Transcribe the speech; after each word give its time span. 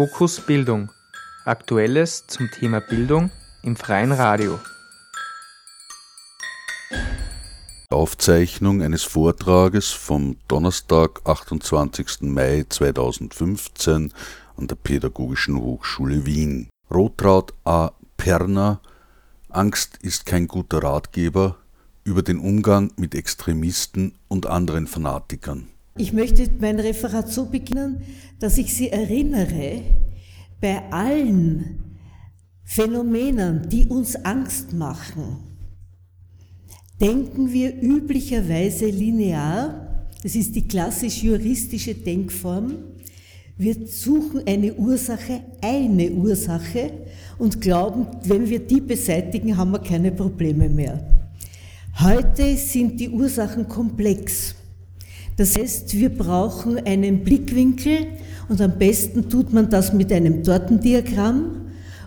Fokus 0.00 0.40
Bildung. 0.40 0.90
Aktuelles 1.44 2.26
zum 2.26 2.50
Thema 2.50 2.80
Bildung 2.80 3.30
im 3.62 3.76
freien 3.76 4.12
Radio. 4.12 4.58
Aufzeichnung 7.90 8.80
eines 8.80 9.02
Vortrages 9.02 9.90
vom 9.90 10.38
Donnerstag, 10.48 11.20
28. 11.24 12.22
Mai 12.22 12.64
2015 12.66 14.14
an 14.56 14.66
der 14.66 14.76
Pädagogischen 14.76 15.60
Hochschule 15.60 16.24
Wien. 16.24 16.70
Rotraud 16.90 17.52
A. 17.64 17.90
Perner 18.16 18.80
Angst 19.50 19.98
ist 20.00 20.24
kein 20.24 20.46
guter 20.46 20.82
Ratgeber 20.82 21.58
über 22.04 22.22
den 22.22 22.38
Umgang 22.38 22.90
mit 22.96 23.14
Extremisten 23.14 24.18
und 24.28 24.46
anderen 24.46 24.86
Fanatikern. 24.86 25.68
Ich 25.96 26.12
möchte 26.12 26.48
mein 26.60 26.78
Referat 26.78 27.28
so 27.28 27.46
beginnen, 27.46 28.02
dass 28.38 28.58
ich 28.58 28.74
Sie 28.74 28.90
erinnere, 28.90 29.82
bei 30.60 30.90
allen 30.90 31.98
Phänomenen, 32.64 33.68
die 33.68 33.86
uns 33.86 34.16
Angst 34.16 34.72
machen, 34.72 35.38
denken 37.00 37.52
wir 37.52 37.82
üblicherweise 37.82 38.86
linear, 38.86 40.06
das 40.22 40.34
ist 40.36 40.54
die 40.54 40.68
klassisch 40.68 41.22
juristische 41.22 41.94
Denkform, 41.94 42.74
wir 43.56 43.86
suchen 43.86 44.42
eine 44.46 44.72
Ursache, 44.74 45.42
eine 45.60 46.10
Ursache 46.12 46.92
und 47.38 47.60
glauben, 47.60 48.06
wenn 48.24 48.48
wir 48.48 48.60
die 48.60 48.80
beseitigen, 48.80 49.56
haben 49.56 49.72
wir 49.72 49.80
keine 49.80 50.12
Probleme 50.12 50.68
mehr. 50.68 51.04
Heute 52.00 52.56
sind 52.56 52.98
die 53.00 53.10
Ursachen 53.10 53.68
komplex. 53.68 54.54
Das 55.36 55.56
heißt, 55.56 55.96
wir 55.96 56.10
brauchen 56.10 56.78
einen 56.86 57.24
Blickwinkel 57.24 58.06
und 58.48 58.60
am 58.60 58.78
besten 58.78 59.28
tut 59.28 59.52
man 59.52 59.70
das 59.70 59.92
mit 59.92 60.12
einem 60.12 60.42
Tortendiagramm, 60.42 61.60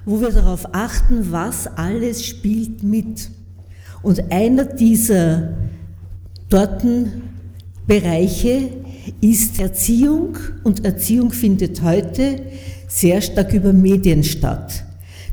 wo 0.05 0.21
wir 0.21 0.29
darauf 0.29 0.73
achten, 0.73 1.31
was 1.31 1.67
alles 1.67 2.25
spielt 2.25 2.83
mit. 2.83 3.29
Und 4.01 4.31
einer 4.31 4.65
dieser 4.65 5.53
Tortenbereiche 6.49 8.69
ist 9.21 9.59
Erziehung 9.59 10.37
und 10.63 10.85
Erziehung 10.85 11.31
findet 11.31 11.81
heute 11.81 12.41
sehr 12.87 13.21
stark 13.21 13.53
über 13.53 13.73
Medien 13.73 14.23
statt. 14.23 14.83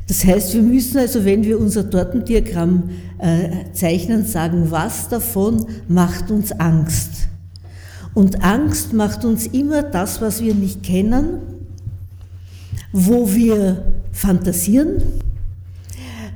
Das 0.07 0.25
heißt, 0.25 0.55
wir 0.55 0.61
müssen 0.61 0.97
also, 0.97 1.23
wenn 1.23 1.43
wir 1.43 1.59
unser 1.59 1.89
Tortendiagramm 1.89 2.89
äh, 3.19 3.71
zeichnen, 3.71 4.25
sagen, 4.25 4.71
was 4.71 5.09
davon 5.09 5.65
macht 5.87 6.31
uns 6.31 6.51
Angst. 6.51 7.27
Und 8.13 8.43
Angst 8.43 8.93
macht 8.93 9.23
uns 9.23 9.47
immer 9.47 9.83
das, 9.83 10.21
was 10.21 10.41
wir 10.41 10.53
nicht 10.53 10.83
kennen, 10.83 11.39
wo 12.91 13.33
wir 13.33 13.85
fantasieren, 14.11 15.01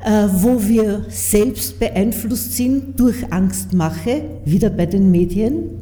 äh, 0.04 0.28
wo 0.32 0.64
wir 0.64 1.06
selbst 1.10 1.80
beeinflusst 1.80 2.54
sind 2.54 3.00
durch 3.00 3.32
Angstmache, 3.32 4.24
wieder 4.46 4.70
bei 4.70 4.86
den 4.86 5.12
Medien. 5.12 5.82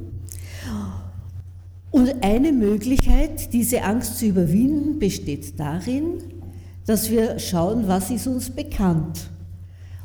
Und 1.91 2.23
eine 2.23 2.51
Möglichkeit, 2.51 3.53
diese 3.53 3.83
Angst 3.83 4.17
zu 4.17 4.25
überwinden, 4.25 4.97
besteht 4.97 5.59
darin, 5.59 6.23
dass 6.87 7.11
wir 7.11 7.37
schauen, 7.37 7.87
was 7.87 8.09
ist 8.09 8.25
uns 8.25 8.49
bekannt. 8.49 9.29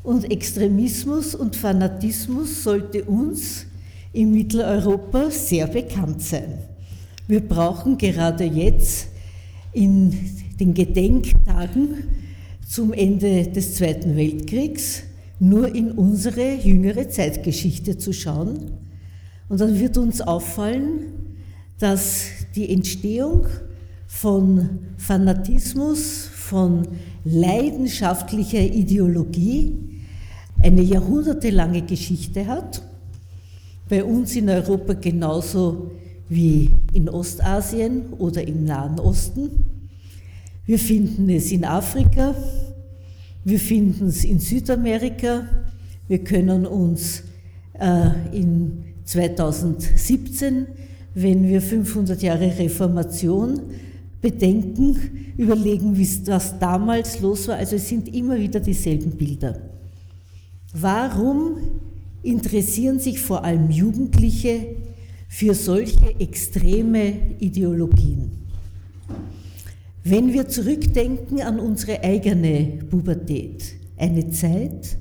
Und 0.03 0.31
Extremismus 0.31 1.35
und 1.35 1.57
Fanatismus 1.57 2.63
sollte 2.63 3.05
uns 3.05 3.65
in 4.13 4.33
Mitteleuropa 4.33 5.31
sehr 5.31 5.67
bekannt 5.67 6.23
sein. 6.23 6.59
Wir 7.27 7.41
brauchen 7.41 7.99
gerade 7.99 8.45
jetzt 8.45 9.09
in 9.73 10.15
den 10.59 10.75
Gedenktagen 10.75 12.05
zum 12.67 12.93
Ende 12.93 13.49
des 13.49 13.75
Zweiten 13.75 14.17
Weltkriegs 14.17 15.03
nur 15.41 15.75
in 15.75 15.93
unsere 15.93 16.55
jüngere 16.55 17.09
Zeitgeschichte 17.09 17.97
zu 17.99 18.13
schauen. 18.13 18.73
Und 19.49 19.61
dann 19.61 19.79
wird 19.79 19.97
uns 19.97 20.21
auffallen, 20.21 21.01
dass 21.79 22.27
die 22.57 22.71
Entstehung 22.71 23.47
von 24.07 24.69
Fanatismus, 24.97 26.29
von 26.35 26.89
leidenschaftlicher 27.25 28.61
Ideologie 28.61 29.75
eine 30.61 30.83
jahrhundertelange 30.83 31.83
Geschichte 31.83 32.47
hat 32.47 32.83
bei 33.89 34.05
uns 34.05 34.37
in 34.37 34.49
Europa 34.49 34.95
genauso 34.95 35.91
wie 36.29 36.71
in 36.93 37.09
Ostasien 37.09 38.13
oder 38.19 38.47
im 38.47 38.65
Nahen 38.65 38.99
Osten. 39.01 39.51
Wir 40.67 40.79
finden 40.79 41.31
es 41.31 41.51
in 41.51 41.65
Afrika, 41.65 42.35
wir 43.45 43.59
finden 43.59 44.09
es 44.09 44.25
in 44.25 44.39
Südamerika, 44.39 45.49
wir 46.07 46.19
können 46.19 46.67
uns 46.67 47.23
äh, 47.79 48.11
in 48.33 48.85
2017, 49.05 50.67
wenn 51.15 51.49
wir 51.49 51.63
500 51.63 52.23
Jahre 52.23 52.59
Reformation 52.59 53.61
bedenken, 54.21 54.97
überlegen, 55.39 55.97
was 56.27 56.59
damals 56.59 57.21
los 57.21 57.49
war. 57.49 57.57
Also 57.57 57.77
es 57.77 57.89
sind 57.89 58.13
immer 58.15 58.39
wieder 58.39 58.61
dieselben 58.61 59.13
Bilder. 59.13 59.59
Warum 60.75 61.57
interessieren 62.23 62.99
sich 62.99 63.21
vor 63.21 63.45
allem 63.45 63.71
Jugendliche 63.71 64.67
für 65.29 65.55
solche 65.55 66.19
extreme 66.19 67.13
Ideologien. 67.39 68.31
Wenn 70.05 70.33
wir 70.33 70.49
zurückdenken 70.49 71.43
an 71.43 71.61
unsere 71.61 72.03
eigene 72.03 72.79
Pubertät, 72.89 73.75
eine 73.97 74.31
Zeit, 74.31 74.97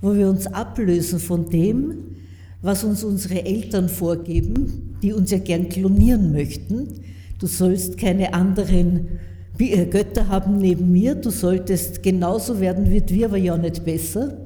wo 0.00 0.14
wir 0.14 0.28
uns 0.28 0.46
ablösen 0.46 1.18
von 1.18 1.48
dem, 1.48 1.94
was 2.62 2.84
uns 2.84 3.04
unsere 3.04 3.44
Eltern 3.44 3.88
vorgeben, 3.88 4.96
die 5.02 5.12
uns 5.12 5.30
ja 5.30 5.38
gern 5.38 5.68
klonieren 5.68 6.32
möchten. 6.32 6.88
Du 7.38 7.46
sollst 7.46 7.96
keine 7.96 8.34
anderen 8.34 9.08
äh, 9.58 9.86
Götter 9.86 10.28
haben 10.28 10.58
neben 10.58 10.92
mir, 10.92 11.14
du 11.14 11.30
solltest 11.30 12.02
genauso 12.02 12.60
werden 12.60 12.90
wie 12.90 13.02
wir, 13.08 13.26
aber 13.26 13.38
ja 13.38 13.56
nicht 13.56 13.84
besser 13.84 14.36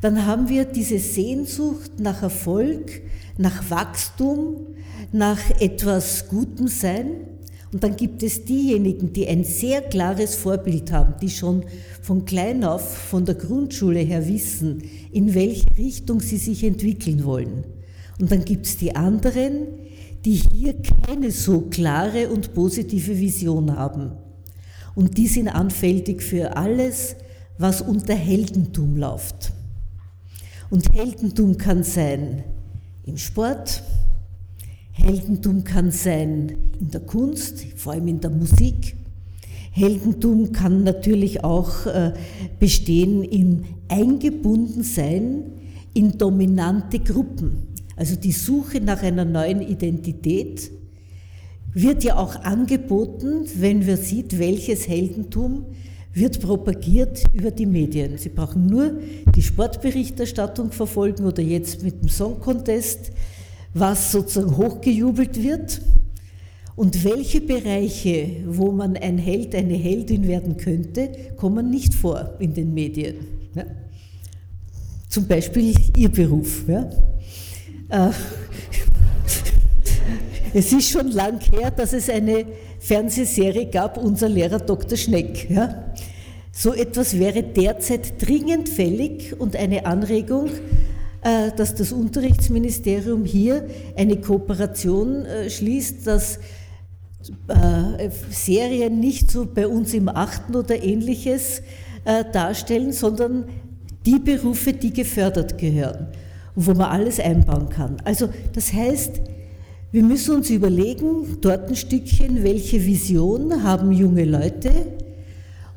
dann 0.00 0.26
haben 0.26 0.48
wir 0.48 0.64
diese 0.64 0.98
Sehnsucht 0.98 1.98
nach 1.98 2.22
Erfolg, 2.22 3.02
nach 3.36 3.70
Wachstum, 3.70 4.66
nach 5.12 5.50
etwas 5.60 6.28
Gutem 6.28 6.68
sein. 6.68 7.08
Und 7.72 7.82
dann 7.82 7.96
gibt 7.96 8.22
es 8.22 8.44
diejenigen, 8.44 9.12
die 9.12 9.26
ein 9.26 9.44
sehr 9.44 9.82
klares 9.82 10.36
Vorbild 10.36 10.90
haben, 10.90 11.14
die 11.20 11.28
schon 11.28 11.64
von 12.00 12.24
klein 12.24 12.64
auf, 12.64 12.96
von 12.96 13.26
der 13.26 13.34
Grundschule 13.34 14.00
her 14.00 14.26
wissen, 14.26 14.82
in 15.12 15.34
welche 15.34 15.66
Richtung 15.76 16.20
sie 16.20 16.38
sich 16.38 16.64
entwickeln 16.64 17.24
wollen. 17.24 17.64
Und 18.20 18.30
dann 18.30 18.44
gibt 18.44 18.66
es 18.66 18.78
die 18.78 18.96
anderen, 18.96 19.66
die 20.24 20.40
hier 20.52 20.74
keine 21.06 21.30
so 21.30 21.62
klare 21.62 22.28
und 22.30 22.54
positive 22.54 23.18
Vision 23.18 23.76
haben. 23.76 24.12
Und 24.94 25.18
die 25.18 25.28
sind 25.28 25.48
anfällig 25.48 26.22
für 26.22 26.56
alles, 26.56 27.16
was 27.58 27.82
unter 27.82 28.14
Heldentum 28.14 28.96
läuft. 28.96 29.52
Und 30.70 30.94
Heldentum 30.94 31.56
kann 31.56 31.82
sein 31.82 32.44
im 33.06 33.16
Sport, 33.16 33.82
Heldentum 34.92 35.64
kann 35.64 35.90
sein 35.90 36.52
in 36.78 36.90
der 36.90 37.00
Kunst, 37.00 37.64
vor 37.76 37.92
allem 37.92 38.08
in 38.08 38.20
der 38.20 38.30
Musik. 38.30 38.96
Heldentum 39.70 40.52
kann 40.52 40.84
natürlich 40.84 41.42
auch 41.42 41.86
äh, 41.86 42.12
bestehen 42.58 43.22
im 43.22 43.64
Eingebundensein 43.88 45.44
in 45.94 46.18
dominante 46.18 46.98
Gruppen. 46.98 47.68
Also 47.96 48.16
die 48.16 48.32
Suche 48.32 48.80
nach 48.80 49.02
einer 49.02 49.24
neuen 49.24 49.62
Identität 49.62 50.70
wird 51.72 52.04
ja 52.04 52.16
auch 52.18 52.36
angeboten, 52.42 53.46
wenn 53.56 53.86
wir 53.86 53.96
sieht, 53.96 54.38
welches 54.38 54.86
Heldentum 54.86 55.64
wird 56.14 56.40
propagiert 56.40 57.22
über 57.32 57.50
die 57.50 57.66
Medien. 57.66 58.18
Sie 58.18 58.28
brauchen 58.28 58.66
nur 58.66 58.98
die 59.34 59.42
Sportberichterstattung 59.42 60.72
verfolgen 60.72 61.24
oder 61.24 61.42
jetzt 61.42 61.82
mit 61.82 62.02
dem 62.02 62.08
Song 62.08 62.40
Contest, 62.40 63.12
was 63.74 64.12
sozusagen 64.12 64.56
hochgejubelt 64.56 65.42
wird 65.42 65.80
und 66.78 67.04
welche 67.04 67.40
Bereiche, 67.40 68.44
wo 68.46 68.70
man 68.70 68.96
ein 68.96 69.18
Held, 69.18 69.54
eine 69.54 69.74
Heldin 69.74 70.26
werden 70.28 70.56
könnte, 70.56 71.10
kommen 71.36 71.70
nicht 71.70 71.94
vor 71.94 72.36
in 72.38 72.54
den 72.54 72.72
Medien. 72.72 73.16
Ja. 73.54 73.64
Zum 75.08 75.26
Beispiel 75.26 75.74
Ihr 75.96 76.08
Beruf. 76.08 76.64
Ja. 76.68 76.88
Äh, 77.88 78.12
es 80.54 80.72
ist 80.72 80.90
schon 80.90 81.10
lang 81.10 81.40
her, 81.52 81.70
dass 81.70 81.92
es 81.92 82.08
eine 82.08 82.46
Fernsehserie 82.78 83.66
gab, 83.66 83.98
unser 83.98 84.28
Lehrer 84.28 84.58
Dr. 84.58 84.96
Schneck. 84.96 85.50
Ja? 85.50 85.87
So 86.60 86.74
etwas 86.74 87.16
wäre 87.16 87.44
derzeit 87.44 88.20
dringend 88.20 88.68
fällig 88.68 89.38
und 89.38 89.54
eine 89.54 89.86
Anregung, 89.86 90.50
äh, 91.22 91.52
dass 91.56 91.76
das 91.76 91.92
Unterrichtsministerium 91.92 93.24
hier 93.24 93.68
eine 93.96 94.20
Kooperation 94.20 95.24
äh, 95.24 95.48
schließt, 95.50 96.04
dass 96.04 96.40
äh, 97.46 98.10
Serien 98.30 98.98
nicht 98.98 99.30
so 99.30 99.46
bei 99.46 99.68
uns 99.68 99.94
im 99.94 100.08
Achten 100.08 100.56
oder 100.56 100.82
ähnliches 100.82 101.62
äh, 102.04 102.24
darstellen, 102.32 102.90
sondern 102.90 103.44
die 104.04 104.18
Berufe, 104.18 104.72
die 104.72 104.92
gefördert 104.92 105.58
gehören 105.58 106.08
und 106.56 106.66
wo 106.66 106.72
man 106.72 106.90
alles 106.90 107.20
einbauen 107.20 107.68
kann. 107.68 107.98
Also 108.04 108.30
das 108.52 108.72
heißt, 108.72 109.20
wir 109.92 110.02
müssen 110.02 110.34
uns 110.34 110.50
überlegen, 110.50 111.38
dort 111.40 111.68
ein 111.68 111.76
Stückchen, 111.76 112.42
welche 112.42 112.84
Vision 112.84 113.62
haben 113.62 113.92
junge 113.92 114.24
Leute 114.24 114.72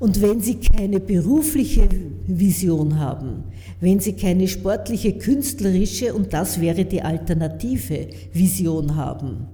und 0.01 0.19
wenn 0.19 0.42
sie 0.42 0.56
keine 0.56 1.00
berufliche 1.00 1.88
Vision 2.25 2.98
haben, 2.98 3.44
wenn 3.80 4.00
sie 4.00 4.13
keine 4.13 4.48
sportliche, 4.48 5.13
künstlerische, 5.13 6.15
und 6.15 6.33
das 6.33 6.59
wäre 6.59 6.86
die 6.86 7.03
alternative 7.03 8.07
Vision 8.33 8.95
haben, 8.95 9.45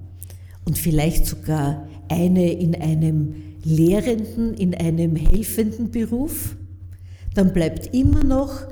und 0.63 0.77
vielleicht 0.77 1.25
sogar 1.25 1.85
eine 2.07 2.53
in 2.53 2.75
einem 2.75 3.35
lehrenden, 3.65 4.53
in 4.53 4.73
einem 4.73 5.17
helfenden 5.17 5.91
Beruf, 5.91 6.55
dann 7.35 7.51
bleibt 7.51 7.93
immer 7.93 8.23
noch 8.23 8.67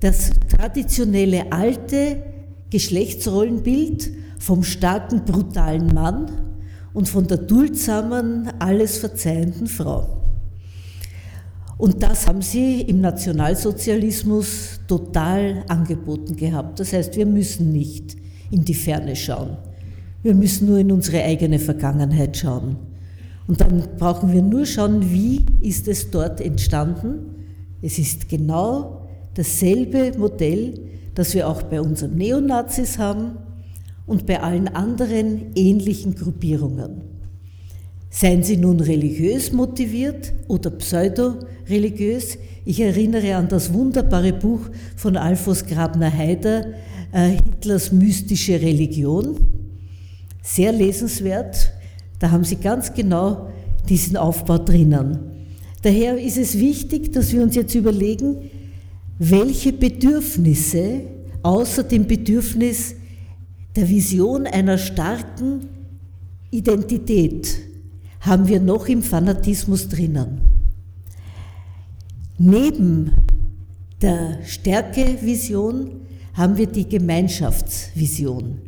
das 0.00 0.30
traditionelle 0.48 1.52
alte 1.52 2.22
Geschlechtsrollenbild 2.70 4.10
vom 4.38 4.62
starken, 4.62 5.26
brutalen 5.26 5.88
Mann 5.88 6.30
und 6.94 7.06
von 7.06 7.26
der 7.26 7.36
duldsamen, 7.36 8.48
alles 8.60 8.96
verzeihenden 8.96 9.66
Frau. 9.66 10.17
Und 11.78 12.02
das 12.02 12.26
haben 12.26 12.42
sie 12.42 12.80
im 12.82 13.00
Nationalsozialismus 13.00 14.80
total 14.88 15.64
angeboten 15.68 16.34
gehabt. 16.34 16.80
Das 16.80 16.92
heißt, 16.92 17.16
wir 17.16 17.24
müssen 17.24 17.72
nicht 17.72 18.16
in 18.50 18.64
die 18.64 18.74
Ferne 18.74 19.14
schauen. 19.14 19.56
Wir 20.24 20.34
müssen 20.34 20.66
nur 20.66 20.78
in 20.78 20.90
unsere 20.90 21.22
eigene 21.22 21.60
Vergangenheit 21.60 22.36
schauen. 22.36 22.76
Und 23.46 23.60
dann 23.60 23.84
brauchen 23.96 24.32
wir 24.32 24.42
nur 24.42 24.66
schauen, 24.66 25.12
wie 25.12 25.46
ist 25.60 25.86
es 25.86 26.10
dort 26.10 26.40
entstanden. 26.40 27.20
Es 27.80 27.98
ist 27.98 28.28
genau 28.28 29.06
dasselbe 29.34 30.12
Modell, 30.18 30.74
das 31.14 31.32
wir 31.34 31.48
auch 31.48 31.62
bei 31.62 31.80
unseren 31.80 32.16
Neonazis 32.16 32.98
haben 32.98 33.38
und 34.04 34.26
bei 34.26 34.40
allen 34.40 34.66
anderen 34.66 35.52
ähnlichen 35.54 36.16
Gruppierungen. 36.16 37.02
Seien 38.10 38.42
sie 38.42 38.56
nun 38.56 38.80
religiös 38.80 39.52
motiviert 39.52 40.32
oder 40.48 40.70
pseudo-religiös. 40.70 42.38
Ich 42.64 42.80
erinnere 42.80 43.36
an 43.36 43.48
das 43.48 43.72
wunderbare 43.72 44.32
Buch 44.32 44.60
von 44.96 45.16
Alfons 45.16 45.66
Grabner-Heider, 45.66 46.66
äh, 47.12 47.28
Hitlers 47.30 47.92
mystische 47.92 48.60
Religion. 48.60 49.36
Sehr 50.42 50.72
lesenswert. 50.72 51.72
Da 52.18 52.30
haben 52.30 52.44
Sie 52.44 52.56
ganz 52.56 52.92
genau 52.94 53.50
diesen 53.88 54.16
Aufbau 54.16 54.58
drinnen. 54.58 55.18
Daher 55.82 56.18
ist 56.18 56.38
es 56.38 56.58
wichtig, 56.58 57.12
dass 57.12 57.32
wir 57.32 57.42
uns 57.42 57.54
jetzt 57.54 57.74
überlegen, 57.74 58.50
welche 59.18 59.72
Bedürfnisse 59.72 61.02
außer 61.42 61.84
dem 61.84 62.06
Bedürfnis 62.06 62.94
der 63.76 63.88
Vision 63.88 64.46
einer 64.46 64.78
starken 64.78 65.68
Identität 66.50 67.67
haben 68.20 68.48
wir 68.48 68.60
noch 68.60 68.86
im 68.86 69.02
Fanatismus 69.02 69.88
drinnen. 69.88 70.40
Neben 72.38 73.12
der 74.00 74.44
Stärkevision 74.44 75.90
haben 76.34 76.56
wir 76.56 76.66
die 76.66 76.88
Gemeinschaftsvision. 76.88 78.60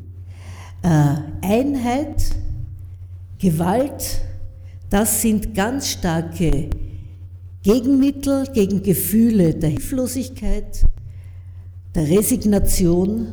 Äh, 0.83 1.15
Einheit, 1.43 2.35
Gewalt, 3.39 4.23
das 4.89 5.23
sind 5.23 5.55
ganz 5.55 5.89
starke 5.89 6.69
Gegenmittel 7.63 8.47
gegen 8.53 8.83
Gefühle 8.83 9.55
der 9.55 9.71
Hilflosigkeit, 9.71 10.83
der 11.95 12.09
Resignation, 12.09 13.29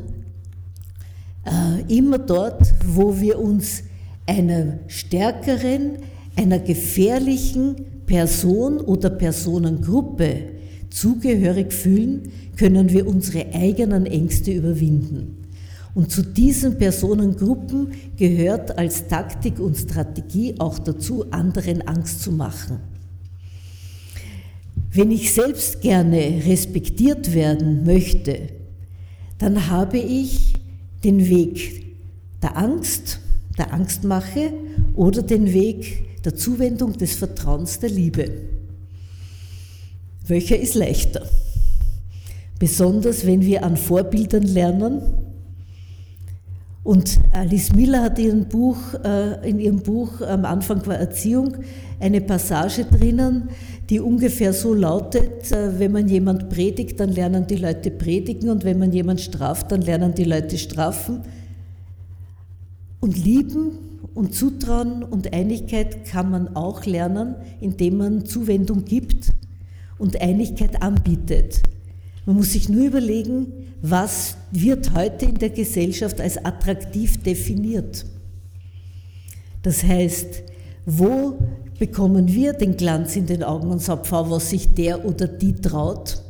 äh, 1.45 1.97
immer 1.97 2.19
dort, 2.19 2.73
wo 2.85 3.19
wir 3.19 3.39
uns 3.39 3.83
einer 4.27 4.79
stärkeren, 4.87 5.97
einer 6.35 6.59
gefährlichen 6.59 7.75
Person 8.05 8.79
oder 8.79 9.09
Personengruppe 9.09 10.49
zugehörig 10.89 11.73
fühlen, 11.73 12.31
können 12.55 12.89
wir 12.89 13.07
unsere 13.07 13.53
eigenen 13.53 14.05
Ängste 14.05 14.51
überwinden. 14.51 15.37
Und 15.95 16.11
zu 16.11 16.21
diesen 16.21 16.77
Personengruppen 16.77 17.87
gehört 18.17 18.77
als 18.77 19.07
Taktik 19.07 19.59
und 19.59 19.77
Strategie 19.77 20.55
auch 20.59 20.77
dazu, 20.77 21.25
anderen 21.31 21.81
Angst 21.87 22.21
zu 22.21 22.31
machen. 22.31 22.79
Wenn 24.91 25.11
ich 25.11 25.33
selbst 25.33 25.81
gerne 25.81 26.41
respektiert 26.45 27.33
werden 27.33 27.83
möchte, 27.83 28.41
dann 29.39 29.69
habe 29.69 29.97
ich 29.97 30.53
den 31.03 31.27
Weg 31.27 31.85
der 32.41 32.57
Angst, 32.57 33.19
der 33.57 33.73
Angstmache 33.73 34.53
oder 34.95 35.21
den 35.21 35.53
Weg 35.53 36.23
der 36.23 36.35
Zuwendung, 36.35 36.93
des 36.93 37.15
Vertrauens, 37.15 37.79
der 37.79 37.89
Liebe. 37.89 38.29
Welcher 40.27 40.59
ist 40.59 40.75
leichter? 40.75 41.25
Besonders 42.59 43.25
wenn 43.25 43.41
wir 43.41 43.63
an 43.63 43.77
Vorbildern 43.77 44.43
lernen. 44.43 45.01
Und 46.83 47.19
Alice 47.33 47.73
Miller 47.73 48.03
hat 48.03 48.19
in, 48.19 48.45
Buch, 48.45 48.77
äh, 49.03 49.49
in 49.49 49.59
ihrem 49.59 49.81
Buch 49.81 50.21
am 50.21 50.45
Anfang 50.45 50.85
war 50.85 50.95
Erziehung 50.95 51.57
eine 51.99 52.21
Passage 52.21 52.85
drinnen, 52.85 53.49
die 53.89 53.99
ungefähr 53.99 54.53
so 54.53 54.73
lautet, 54.73 55.51
äh, 55.51 55.79
wenn 55.79 55.91
man 55.91 56.07
jemand 56.07 56.49
predigt, 56.49 56.99
dann 56.99 57.11
lernen 57.11 57.45
die 57.47 57.55
Leute 57.55 57.91
predigen 57.91 58.49
und 58.49 58.63
wenn 58.63 58.79
man 58.79 58.91
jemand 58.91 59.21
straft, 59.21 59.71
dann 59.71 59.81
lernen 59.81 60.13
die 60.13 60.23
Leute 60.23 60.57
strafen. 60.57 61.21
Und 62.99 63.17
lieben 63.17 63.99
und 64.13 64.33
Zutrauen 64.33 65.03
und 65.03 65.33
Einigkeit 65.33 66.05
kann 66.05 66.31
man 66.31 66.55
auch 66.55 66.85
lernen, 66.85 67.35
indem 67.61 67.97
man 67.97 68.25
Zuwendung 68.25 68.85
gibt 68.85 69.31
und 69.97 70.19
Einigkeit 70.19 70.81
anbietet. 70.81 71.61
Man 72.25 72.35
muss 72.35 72.53
sich 72.53 72.67
nur 72.67 72.85
überlegen, 72.85 73.47
was 73.81 74.37
wird 74.51 74.93
heute 74.95 75.25
in 75.25 75.35
der 75.35 75.51
Gesellschaft 75.51 76.19
als 76.19 76.43
attraktiv 76.43 77.21
definiert. 77.21 78.05
Das 79.61 79.83
heißt, 79.83 80.43
wo 80.85 81.37
bekommen 81.79 82.27
wir 82.27 82.53
den 82.53 82.75
Glanz 82.75 83.15
in 83.15 83.27
den 83.27 83.43
Augen 83.43 83.69
und 83.69 83.81
sagen, 83.81 84.01
was 84.09 84.49
sich 84.49 84.73
der 84.73 85.05
oder 85.05 85.27
die 85.27 85.53
traut? 85.53 86.21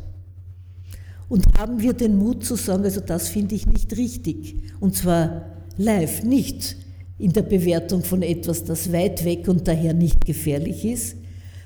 Und 1.30 1.46
haben 1.58 1.82
wir 1.82 1.94
den 1.94 2.18
Mut 2.18 2.44
zu 2.44 2.56
sagen, 2.56 2.84
also 2.84 3.02
das 3.02 3.30
finde 3.30 3.56
ich 3.56 3.66
nicht 3.66 3.96
richtig. 3.98 4.56
Und 4.80 4.96
zwar 4.96 5.57
live, 5.78 6.24
nicht 6.24 6.76
in 7.18 7.34
der 7.34 7.42
Bewertung 7.42 8.04
von 8.04 8.22
etwas, 8.22 8.64
das 8.64 8.92
weit 8.92 9.26
weg 9.26 9.48
und 9.48 9.68
daher 9.68 9.94
nicht 9.94 10.26
gefährlich 10.26 10.86
ist, 10.86 11.16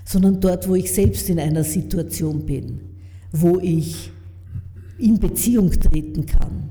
sondern 0.06 0.40
dort, 0.40 0.68
wo 0.68 0.76
ich 0.76 0.92
selbst 0.92 1.30
in 1.30 1.40
einer 1.40 1.64
Situation 1.64 2.46
bin, 2.46 2.80
wo 3.32 3.60
ich 3.60 4.12
in 4.98 5.20
Beziehung 5.20 5.72
treten 5.72 6.26
kann. 6.26 6.70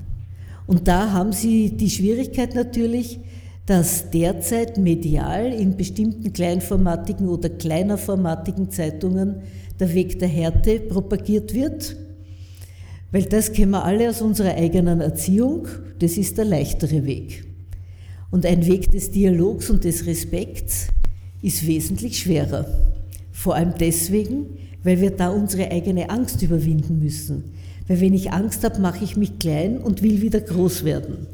Und 0.67 0.87
da 0.87 1.11
haben 1.11 1.33
Sie 1.33 1.71
die 1.71 1.89
Schwierigkeit 1.89 2.55
natürlich, 2.55 3.19
dass 3.65 4.09
derzeit 4.09 4.77
medial 4.77 5.53
in 5.53 5.77
bestimmten 5.77 6.33
kleinformatigen 6.33 7.27
oder 7.27 7.49
kleinerformatigen 7.49 8.71
Zeitungen 8.71 9.41
der 9.79 9.93
Weg 9.93 10.19
der 10.19 10.27
Härte 10.27 10.79
propagiert 10.79 11.53
wird, 11.53 11.95
weil 13.11 13.23
das 13.23 13.51
kennen 13.51 13.71
wir 13.71 13.83
alle 13.83 14.09
aus 14.09 14.21
unserer 14.21 14.55
eigenen 14.55 15.01
Erziehung, 15.01 15.67
das 15.99 16.17
ist 16.17 16.37
der 16.37 16.45
leichtere 16.45 17.05
Weg. 17.05 17.45
Und 18.29 18.45
ein 18.45 18.65
Weg 18.65 18.89
des 18.91 19.11
Dialogs 19.11 19.69
und 19.69 19.83
des 19.83 20.05
Respekts 20.05 20.87
ist 21.41 21.67
wesentlich 21.67 22.19
schwerer. 22.19 22.65
Vor 23.31 23.55
allem 23.55 23.73
deswegen, 23.79 24.45
weil 24.83 25.01
wir 25.01 25.11
da 25.11 25.29
unsere 25.29 25.69
eigene 25.69 26.09
Angst 26.09 26.41
überwinden 26.41 26.99
müssen. 26.99 27.43
Weil 27.87 27.99
wenn 27.99 28.13
ich 28.13 28.31
Angst 28.31 28.63
habe, 28.63 28.79
mache 28.79 29.03
ich 29.03 29.17
mich 29.17 29.39
klein 29.39 29.77
und 29.77 30.01
will 30.01 30.21
wieder 30.21 30.39
groß 30.39 30.85
werden. 30.85 31.27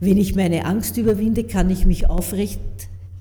Wenn 0.00 0.18
ich 0.18 0.34
meine 0.34 0.64
Angst 0.64 0.96
überwinde, 0.96 1.44
kann 1.44 1.70
ich 1.70 1.86
mich 1.86 2.10
aufrecht 2.10 2.60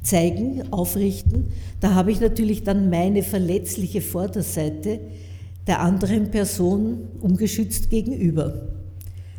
zeigen, 0.02 0.72
aufrichten. 0.72 1.46
Da 1.80 1.94
habe 1.94 2.12
ich 2.12 2.20
natürlich 2.20 2.64
dann 2.64 2.90
meine 2.90 3.24
verletzliche 3.24 4.02
Vorderseite 4.02 5.00
der 5.68 5.82
anderen 5.82 6.30
Person 6.32 7.08
ungeschützt 7.22 7.90
gegenüber. 7.90 8.68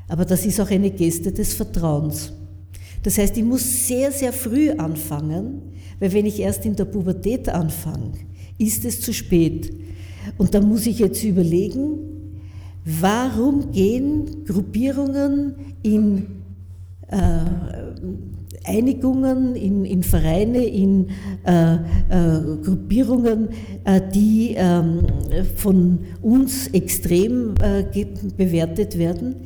Aber 0.09 0.25
das 0.25 0.47
ist 0.47 0.61
auch 0.61 0.71
eine 0.71 0.91
Geste 0.91 1.33
des 1.33 1.55
Vertrauens. 1.55 2.33
Das 3.03 3.19
heißt, 3.19 3.37
ich 3.37 3.45
muss 3.45 3.87
sehr, 3.87 4.11
sehr 4.11 4.33
früh 4.33 4.71
anfangen, 4.71 5.63
weil 6.01 6.13
wenn 6.13 6.27
ich 6.27 6.41
erst 6.41 6.65
in 6.67 6.77
der 6.77 6.85
Pubertät 6.85 7.49
anfange, 7.49 8.13
ist 8.59 8.85
es 8.85 9.01
zu 9.01 9.13
spät. 9.13 9.73
Und 10.39 10.55
da 10.55 10.61
muss 10.61 10.87
ich 10.87 10.99
jetzt 10.99 11.23
überlegen, 11.23 11.99
warum 12.85 13.71
gehen 13.73 14.45
Gruppierungen 14.45 15.55
in 15.83 16.27
äh, 17.09 17.45
Einigungen, 18.67 19.55
in, 19.55 19.85
in 19.85 20.03
Vereine, 20.03 20.65
in 20.65 21.09
äh, 21.45 21.75
äh, 21.75 21.79
Gruppierungen, 22.65 23.49
äh, 23.85 24.01
die 24.15 24.55
ähm, 24.57 25.07
von 25.57 26.01
uns 26.23 26.69
extrem 26.69 27.55
äh, 27.63 27.85
bewertet 28.37 28.99
werden, 28.99 29.37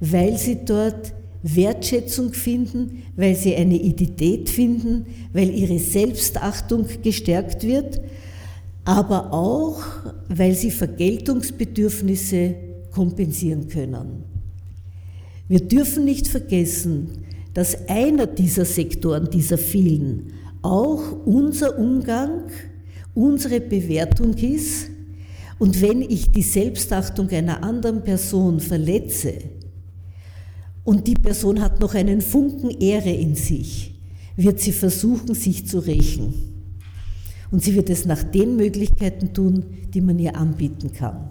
weil 0.00 0.36
sie 0.36 0.64
dort 0.64 1.12
Wertschätzung 1.42 2.32
finden, 2.32 3.02
weil 3.16 3.34
sie 3.34 3.54
eine 3.54 3.76
Identität 3.76 4.48
finden, 4.48 5.06
weil 5.32 5.50
ihre 5.50 5.78
Selbstachtung 5.78 6.86
gestärkt 7.02 7.64
wird, 7.64 8.00
aber 8.84 9.32
auch, 9.32 9.82
weil 10.28 10.54
sie 10.54 10.70
Vergeltungsbedürfnisse 10.70 12.54
kompensieren 12.90 13.68
können. 13.68 14.24
Wir 15.48 15.60
dürfen 15.60 16.04
nicht 16.06 16.28
vergessen, 16.28 17.08
dass 17.54 17.88
einer 17.88 18.26
dieser 18.26 18.64
Sektoren, 18.64 19.30
dieser 19.30 19.58
vielen, 19.58 20.32
auch 20.62 21.24
unser 21.24 21.78
Umgang, 21.78 22.50
unsere 23.14 23.60
Bewertung 23.60 24.34
ist. 24.34 24.90
Und 25.58 25.80
wenn 25.80 26.02
ich 26.02 26.30
die 26.30 26.42
Selbstachtung 26.42 27.30
einer 27.30 27.62
anderen 27.62 28.02
Person 28.02 28.58
verletze 28.58 29.34
und 30.82 31.06
die 31.06 31.14
Person 31.14 31.60
hat 31.60 31.80
noch 31.80 31.94
einen 31.94 32.20
Funken 32.20 32.70
Ehre 32.70 33.10
in 33.10 33.36
sich, 33.36 33.94
wird 34.36 34.58
sie 34.58 34.72
versuchen, 34.72 35.34
sich 35.34 35.66
zu 35.66 35.78
rächen. 35.78 36.34
Und 37.52 37.62
sie 37.62 37.76
wird 37.76 37.88
es 37.88 38.04
nach 38.04 38.24
den 38.24 38.56
Möglichkeiten 38.56 39.32
tun, 39.32 39.64
die 39.94 40.00
man 40.00 40.18
ihr 40.18 40.34
anbieten 40.34 40.92
kann. 40.92 41.30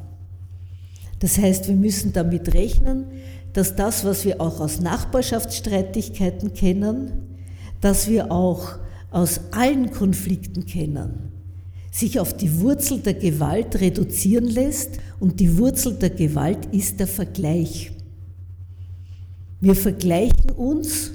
Das 1.20 1.38
heißt, 1.38 1.68
wir 1.68 1.76
müssen 1.76 2.14
damit 2.14 2.54
rechnen, 2.54 3.06
dass 3.54 3.76
das, 3.76 4.04
was 4.04 4.26
wir 4.26 4.42
auch 4.42 4.60
aus 4.60 4.82
Nachbarschaftsstreitigkeiten 4.82 6.54
kennen, 6.54 7.38
dass 7.82 8.10
wir 8.10 8.32
auch 8.32 8.80
aus 9.12 9.40
allen 9.52 9.92
Konflikten 9.92 10.66
kennen, 10.66 11.32
sich 11.92 12.20
auf 12.20 12.36
die 12.36 12.60
Wurzel 12.60 13.00
der 13.00 13.14
Gewalt 13.14 13.80
reduzieren 13.80 14.46
lässt 14.46 15.00
und 15.20 15.40
die 15.40 15.58
Wurzel 15.58 15.94
der 15.94 16.10
Gewalt 16.10 16.66
ist 16.72 17.00
der 17.00 17.08
Vergleich. 17.08 17.92
Wir 19.62 19.76
vergleichen 19.76 20.50
uns 20.50 21.12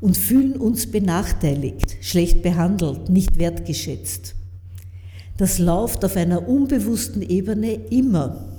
und 0.00 0.18
fühlen 0.18 0.56
uns 0.56 0.90
benachteiligt, 0.90 1.96
schlecht 2.02 2.42
behandelt, 2.42 3.08
nicht 3.08 3.38
wertgeschätzt. 3.38 4.34
Das 5.38 5.58
läuft 5.58 6.04
auf 6.04 6.16
einer 6.16 6.46
unbewussten 6.46 7.22
Ebene 7.22 7.72
immer. 7.72 8.53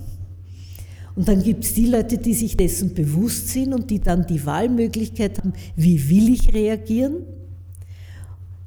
Und 1.16 1.28
dann 1.28 1.42
gibt 1.42 1.64
es 1.64 1.74
die 1.74 1.86
Leute, 1.86 2.18
die 2.18 2.34
sich 2.34 2.58
dessen 2.58 2.94
bewusst 2.94 3.50
sind 3.50 3.74
und 3.74 3.90
die 3.90 4.00
dann 4.00 4.28
die 4.28 4.46
Wahlmöglichkeit 4.46 5.40
haben, 5.40 5.54
wie 5.76 6.10
will 6.10 6.34
ich 6.34 6.54
reagieren. 6.54 7.24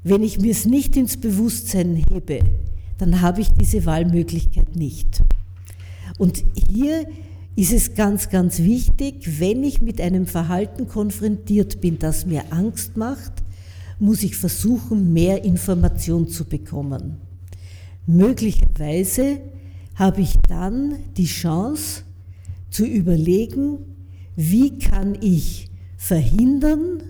Wenn 0.02 0.22
ich 0.22 0.40
mir 0.40 0.52
es 0.52 0.64
nicht 0.64 0.96
ins 0.96 1.18
Bewusstsein 1.18 1.96
hebe, 2.10 2.40
dann 2.96 3.20
habe 3.20 3.42
ich 3.42 3.50
diese 3.52 3.84
Wahlmöglichkeit 3.84 4.74
nicht. 4.76 5.22
Und 6.18 6.42
hier 6.72 7.06
ist 7.54 7.72
es 7.72 7.94
ganz, 7.94 8.30
ganz 8.30 8.60
wichtig, 8.60 9.40
wenn 9.40 9.62
ich 9.62 9.82
mit 9.82 10.00
einem 10.00 10.26
Verhalten 10.26 10.88
konfrontiert 10.88 11.80
bin, 11.80 11.98
das 11.98 12.24
mir 12.24 12.44
Angst 12.50 12.96
macht, 12.96 13.32
muss 13.98 14.22
ich 14.22 14.36
versuchen, 14.36 15.12
mehr 15.12 15.44
Information 15.44 16.28
zu 16.28 16.44
bekommen. 16.44 17.16
Möglicherweise 18.06 19.40
habe 19.96 20.20
ich 20.20 20.34
dann 20.48 20.94
die 21.16 21.26
Chance, 21.26 22.04
zu 22.70 22.84
überlegen, 22.84 23.78
wie 24.36 24.78
kann 24.78 25.16
ich 25.20 25.68
verhindern, 25.96 27.02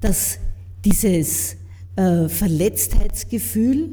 dass 0.00 0.38
dieses 0.84 1.56
äh, 1.96 2.28
Verletztheitsgefühl 2.28 3.92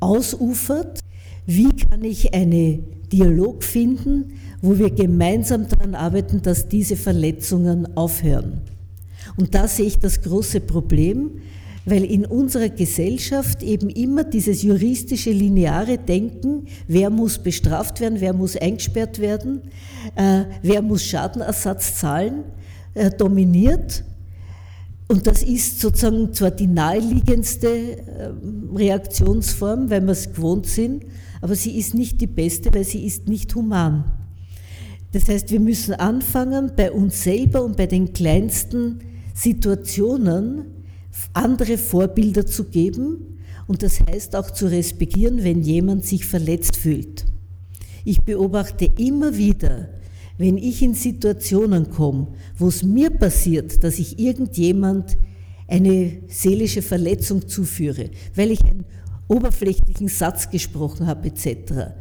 ausufert, 0.00 1.00
wie 1.46 1.68
kann 1.68 2.04
ich 2.04 2.34
einen 2.34 2.84
Dialog 3.12 3.64
finden, 3.64 4.32
wo 4.62 4.78
wir 4.78 4.90
gemeinsam 4.90 5.68
daran 5.68 5.94
arbeiten, 5.94 6.42
dass 6.42 6.68
diese 6.68 6.96
Verletzungen 6.96 7.96
aufhören. 7.96 8.60
Und 9.36 9.54
da 9.54 9.68
sehe 9.68 9.86
ich 9.86 9.98
das 9.98 10.20
große 10.22 10.60
Problem, 10.60 11.40
weil 11.84 12.04
in 12.04 12.26
unserer 12.26 12.68
Gesellschaft 12.68 13.62
eben 13.62 13.88
immer 13.88 14.24
dieses 14.24 14.62
juristische 14.62 15.30
lineare 15.30 15.98
Denken, 15.98 16.66
wer 16.86 17.10
muss 17.10 17.38
bestraft 17.38 18.00
werden, 18.00 18.20
wer 18.20 18.32
muss 18.32 18.56
eingesperrt 18.56 19.18
werden, 19.18 19.62
äh, 20.14 20.44
wer 20.62 20.82
muss 20.82 21.04
Schadenersatz 21.04 21.96
zahlen, 21.96 22.44
äh, 22.94 23.10
dominiert. 23.10 24.04
Und 25.08 25.26
das 25.26 25.42
ist 25.42 25.80
sozusagen 25.80 26.32
zwar 26.32 26.50
die 26.50 26.66
naheliegendste 26.66 27.68
äh, 27.68 28.30
Reaktionsform, 28.74 29.90
weil 29.90 30.02
wir 30.02 30.12
es 30.12 30.32
gewohnt 30.32 30.66
sind, 30.66 31.04
aber 31.40 31.54
sie 31.54 31.78
ist 31.78 31.94
nicht 31.94 32.20
die 32.20 32.26
beste, 32.26 32.72
weil 32.72 32.84
sie 32.84 33.04
ist 33.04 33.26
nicht 33.26 33.54
human. 33.54 34.04
Das 35.12 35.28
heißt, 35.28 35.50
wir 35.50 35.58
müssen 35.58 35.94
anfangen, 35.94 36.72
bei 36.76 36.92
uns 36.92 37.24
selber 37.24 37.64
und 37.64 37.76
bei 37.76 37.86
den 37.86 38.12
kleinsten 38.12 39.00
Situationen 39.34 40.79
andere 41.32 41.78
Vorbilder 41.78 42.46
zu 42.46 42.64
geben 42.64 43.38
und 43.66 43.82
das 43.82 44.00
heißt 44.00 44.34
auch 44.36 44.50
zu 44.50 44.66
respektieren, 44.66 45.44
wenn 45.44 45.62
jemand 45.62 46.04
sich 46.04 46.26
verletzt 46.26 46.76
fühlt. 46.76 47.24
Ich 48.04 48.20
beobachte 48.22 48.88
immer 48.98 49.36
wieder, 49.36 49.90
wenn 50.38 50.56
ich 50.56 50.82
in 50.82 50.94
Situationen 50.94 51.90
komme, 51.90 52.28
wo 52.56 52.68
es 52.68 52.82
mir 52.82 53.10
passiert, 53.10 53.84
dass 53.84 53.98
ich 53.98 54.18
irgendjemand 54.18 55.18
eine 55.68 56.22
seelische 56.28 56.82
Verletzung 56.82 57.46
zuführe, 57.46 58.10
weil 58.34 58.50
ich 58.50 58.62
einen 58.64 58.84
oberflächlichen 59.28 60.08
Satz 60.08 60.50
gesprochen 60.50 61.06
habe 61.06 61.28
etc. 61.28 61.92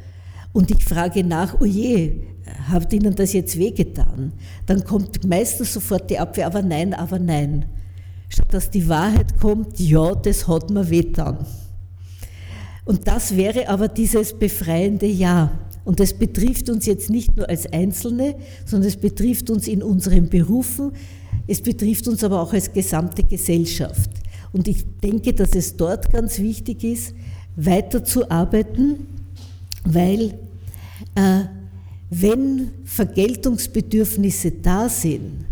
Und 0.54 0.72
ich 0.72 0.84
frage 0.84 1.24
nach, 1.24 1.60
oje, 1.62 2.14
oh 2.16 2.72
hat 2.72 2.92
Ihnen 2.94 3.14
das 3.14 3.34
jetzt 3.34 3.60
wehgetan? 3.60 4.34
Dann 4.66 4.84
kommt 4.84 5.28
meistens 5.28 5.74
sofort 5.74 6.10
die 6.10 6.18
Abwehr, 6.18 6.48
aber 6.48 6.64
nein, 6.64 6.96
aber 6.96 7.20
nein 7.20 7.66
statt 8.30 8.54
dass 8.54 8.70
die 8.70 8.88
Wahrheit 8.88 9.40
kommt, 9.40 9.80
ja, 9.80 10.16
das 10.16 10.48
hat 10.48 10.70
mir 10.70 10.90
wehtan. 10.90 11.46
Und 12.86 13.08
das 13.08 13.36
wäre 13.36 13.68
aber 13.68 13.88
dieses 13.88 14.34
befreiende 14.34 15.06
Ja. 15.06 15.52
Und 15.86 16.00
das 16.00 16.14
betrifft 16.14 16.70
uns 16.70 16.86
jetzt 16.86 17.10
nicht 17.10 17.36
nur 17.36 17.50
als 17.50 17.66
Einzelne, 17.72 18.36
sondern 18.66 18.90
es 18.90 18.98
betrifft 18.98 19.50
uns 19.50 19.68
in 19.68 19.82
unseren 19.82 20.30
Berufen, 20.30 20.92
es 21.48 21.62
betrifft 21.62 22.08
uns 22.08 22.24
aber 22.24 22.42
auch 22.42 22.54
als 22.54 22.72
gesamte 22.72 23.24
Gesellschaft. 23.24 24.12
Und 24.52 24.68
ich 24.68 24.86
denke, 25.04 25.34
dass 25.34 25.56
es 25.56 25.76
dort 25.76 26.12
ganz 26.12 26.40
wichtig 26.40 26.84
ist, 26.84 27.16
weiterzuarbeiten, 27.56 29.08
weil 29.86 30.36
äh, 31.16 31.46
wenn 32.10 32.72
Vergeltungsbedürfnisse 32.86 34.52
da 34.52 34.90
sind, 34.90 35.46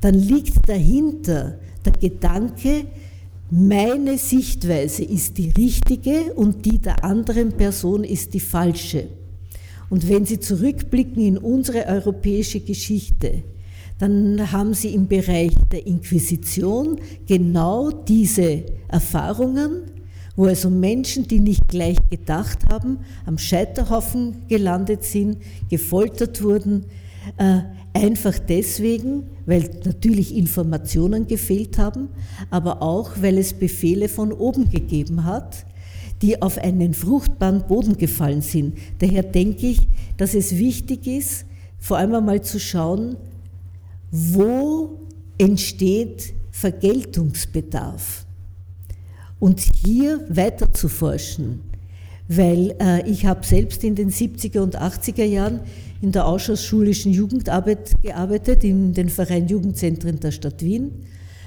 dann 0.00 0.14
liegt 0.14 0.68
dahinter 0.68 1.58
der 1.84 1.92
Gedanke, 1.92 2.86
meine 3.50 4.16
Sichtweise 4.16 5.02
ist 5.02 5.36
die 5.38 5.50
richtige 5.50 6.34
und 6.34 6.64
die 6.66 6.78
der 6.78 7.04
anderen 7.04 7.52
Person 7.52 8.04
ist 8.04 8.32
die 8.34 8.40
falsche. 8.40 9.08
Und 9.88 10.08
wenn 10.08 10.24
Sie 10.24 10.38
zurückblicken 10.38 11.20
in 11.20 11.36
unsere 11.36 11.86
europäische 11.86 12.60
Geschichte, 12.60 13.42
dann 13.98 14.52
haben 14.52 14.72
Sie 14.72 14.94
im 14.94 15.08
Bereich 15.08 15.52
der 15.72 15.86
Inquisition 15.86 17.00
genau 17.26 17.90
diese 17.90 18.62
Erfahrungen, 18.88 19.82
wo 20.36 20.46
also 20.46 20.70
Menschen, 20.70 21.26
die 21.26 21.40
nicht 21.40 21.68
gleich 21.68 21.98
gedacht 22.08 22.60
haben, 22.70 22.98
am 23.26 23.36
Scheiterhaufen 23.36 24.46
gelandet 24.48 25.04
sind, 25.04 25.38
gefoltert 25.68 26.42
wurden, 26.42 26.84
Einfach 27.92 28.38
deswegen, 28.38 29.24
weil 29.46 29.68
natürlich 29.84 30.36
Informationen 30.36 31.26
gefehlt 31.26 31.76
haben, 31.76 32.08
aber 32.50 32.82
auch, 32.82 33.10
weil 33.20 33.36
es 33.36 33.52
Befehle 33.52 34.08
von 34.08 34.32
oben 34.32 34.70
gegeben 34.70 35.24
hat, 35.24 35.66
die 36.22 36.40
auf 36.40 36.58
einen 36.58 36.94
fruchtbaren 36.94 37.66
Boden 37.66 37.96
gefallen 37.96 38.42
sind. 38.42 38.78
Daher 38.98 39.22
denke 39.22 39.66
ich, 39.66 39.80
dass 40.16 40.34
es 40.34 40.56
wichtig 40.56 41.06
ist, 41.06 41.46
vor 41.78 41.96
allem 41.96 42.14
einmal 42.14 42.42
zu 42.42 42.60
schauen, 42.60 43.16
wo 44.10 45.00
entsteht 45.38 46.34
Vergeltungsbedarf 46.50 48.26
und 49.38 49.60
hier 49.60 50.24
weiter 50.28 50.72
zu 50.72 50.88
forschen. 50.88 51.60
Weil 52.28 52.76
äh, 52.78 53.10
ich 53.10 53.26
habe 53.26 53.44
selbst 53.44 53.82
in 53.82 53.94
den 53.94 54.10
70er 54.10 54.60
und 54.60 54.78
80er 54.78 55.24
Jahren 55.24 55.60
in 56.00 56.12
der 56.12 56.26
ausschussschulischen 56.26 57.12
Jugendarbeit 57.12 58.00
gearbeitet, 58.02 58.64
in 58.64 58.94
den 58.94 59.08
Verein 59.08 59.48
Jugendzentren 59.48 60.18
der 60.20 60.30
Stadt 60.30 60.62
Wien. 60.62 60.92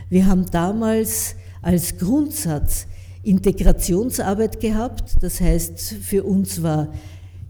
Wir 0.10 0.27
haben 0.27 0.45
damals 0.51 1.36
als 1.62 1.98
Grundsatz 1.98 2.88
Integrationsarbeit 3.24 4.60
gehabt. 4.60 5.15
Das 5.22 5.41
heißt, 5.41 5.79
für 6.01 6.24
uns 6.24 6.62
war 6.62 6.89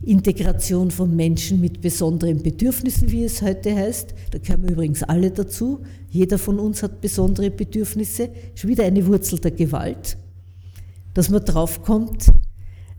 Integration 0.04 0.92
von 0.92 1.16
Menschen 1.16 1.60
mit 1.60 1.82
besonderen 1.82 2.42
Bedürfnissen, 2.44 3.12
wie 3.12 3.24
es 3.24 3.42
heute 3.42 3.76
heißt. 3.76 4.14
Da 4.32 4.38
gehören 4.38 4.68
übrigens 4.68 5.04
alle 5.04 5.32
dazu. 5.32 5.82
Jeder 6.10 6.38
von 6.38 6.60
uns 6.60 6.84
hat 6.84 7.02
besondere 7.02 7.50
Bedürfnisse. 7.50 8.30
Schon 8.56 8.70
wieder 8.70 8.86
eine 8.86 9.06
Wurzel 9.08 9.40
der 9.40 9.52
Gewalt. 9.52 10.18
Dass 11.14 11.30
man 11.30 11.44
draufkommt, 11.44 12.28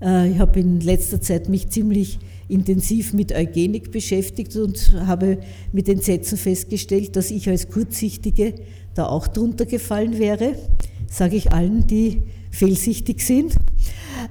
äh, 0.00 0.30
ich 0.30 0.38
habe 0.38 0.60
in 0.60 0.80
letzter 0.80 1.20
Zeit 1.20 1.48
mich 1.48 1.68
ziemlich 1.68 2.18
intensiv 2.48 3.12
mit 3.12 3.32
Eugenik 3.32 3.90
beschäftigt 3.90 4.56
und 4.56 4.92
habe 5.06 5.38
mit 5.72 5.88
den 5.88 6.00
Sätzen 6.00 6.38
festgestellt, 6.38 7.16
dass 7.16 7.30
ich 7.30 7.48
als 7.48 7.68
Kurzsichtige 7.68 8.54
da 8.94 9.06
auch 9.06 9.26
drunter 9.26 9.66
gefallen 9.66 10.18
wäre. 10.18 10.56
Sage 11.10 11.36
ich 11.36 11.52
allen, 11.52 11.86
die 11.86 12.22
fehlsichtig 12.50 13.22
sind. 13.22 13.54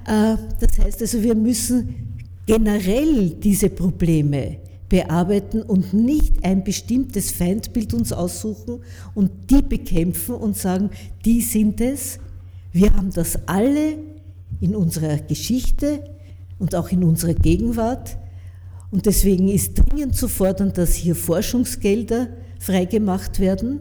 Äh, 0.06 0.38
das 0.60 0.80
heißt 0.80 1.02
also, 1.02 1.24
wir 1.24 1.36
müssen 1.36 2.18
generell 2.46 3.30
diese 3.32 3.70
Probleme 3.70 4.58
bearbeiten 4.90 5.62
und 5.62 5.94
nicht 5.94 6.44
ein 6.44 6.64
bestimmtes 6.64 7.32
Feindbild 7.32 7.94
uns 7.94 8.14
aussuchen 8.14 8.82
und 9.16 9.32
die 9.50 9.62
bekämpfen 9.62 10.36
und 10.36 10.58
sagen, 10.58 10.90
die 11.26 11.42
sind 11.42 11.82
es. 11.82 12.20
Wir 12.72 12.94
haben 12.94 13.12
das 13.12 13.48
alle 13.48 13.98
in 14.62 14.76
unserer 14.76 15.18
Geschichte 15.18 16.04
und 16.60 16.76
auch 16.76 16.90
in 16.92 17.04
unserer 17.04 17.34
Gegenwart. 17.34 18.18
Und 18.92 19.06
deswegen 19.06 19.50
ist 19.50 19.74
dringend 19.74 20.16
zu 20.16 20.28
fordern, 20.28 20.72
dass 20.74 20.94
hier 20.94 21.16
Forschungsgelder 21.16 22.28
freigemacht 22.60 23.40
werden. 23.40 23.80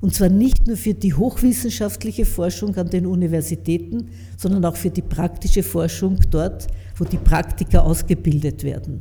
Und 0.00 0.14
zwar 0.14 0.28
nicht 0.28 0.66
nur 0.66 0.76
für 0.76 0.94
die 0.94 1.14
hochwissenschaftliche 1.14 2.24
Forschung 2.24 2.76
an 2.76 2.88
den 2.90 3.06
Universitäten, 3.06 4.08
sondern 4.36 4.64
auch 4.64 4.76
für 4.76 4.90
die 4.90 5.02
praktische 5.02 5.62
Forschung 5.62 6.18
dort, 6.30 6.68
wo 6.96 7.04
die 7.04 7.16
Praktiker 7.16 7.84
ausgebildet 7.84 8.62
werden. 8.62 9.00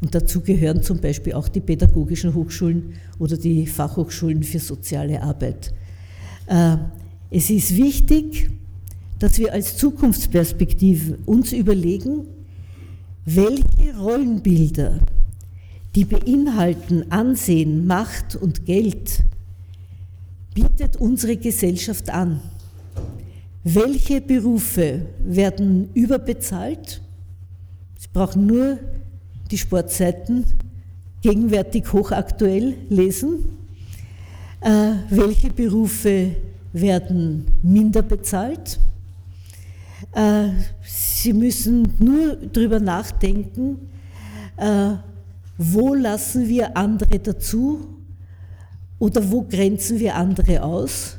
Und 0.00 0.14
dazu 0.14 0.40
gehören 0.40 0.82
zum 0.82 1.00
Beispiel 1.00 1.32
auch 1.32 1.48
die 1.48 1.60
pädagogischen 1.60 2.34
Hochschulen 2.34 2.94
oder 3.18 3.36
die 3.36 3.66
Fachhochschulen 3.66 4.42
für 4.42 4.60
soziale 4.60 5.20
Arbeit. 5.22 5.72
Äh, 6.46 6.76
es 7.30 7.50
ist 7.50 7.76
wichtig, 7.76 8.48
dass 9.18 9.38
wir 9.38 9.52
als 9.52 9.76
Zukunftsperspektive 9.76 11.18
uns 11.26 11.52
überlegen, 11.52 12.26
welche 13.34 13.96
Rollenbilder, 13.98 15.00
die 15.94 16.04
beinhalten 16.04 17.10
Ansehen, 17.10 17.86
Macht 17.86 18.36
und 18.36 18.64
Geld, 18.64 19.20
bietet 20.54 20.96
unsere 20.96 21.36
Gesellschaft 21.36 22.10
an. 22.10 22.40
Welche 23.64 24.20
Berufe 24.20 25.02
werden 25.24 25.90
überbezahlt 25.94 27.02
Sie 27.98 28.08
brauchen 28.12 28.46
nur 28.46 28.78
die 29.50 29.58
Sportseiten 29.58 30.44
gegenwärtig 31.20 31.92
hochaktuell 31.92 32.76
lesen. 32.88 33.58
Äh, 34.60 34.92
welche 35.10 35.50
Berufe 35.50 36.36
werden 36.72 37.46
minder 37.62 38.02
bezahlt? 38.02 38.78
Äh, 40.12 40.48
Sie 40.82 41.32
müssen 41.32 41.94
nur 41.98 42.36
darüber 42.36 42.80
nachdenken, 42.80 43.88
äh, 44.56 44.90
wo 45.56 45.94
lassen 45.94 46.48
wir 46.48 46.76
andere 46.76 47.18
dazu 47.18 47.86
oder 48.98 49.30
wo 49.30 49.42
grenzen 49.42 49.98
wir 49.98 50.14
andere 50.14 50.62
aus. 50.62 51.16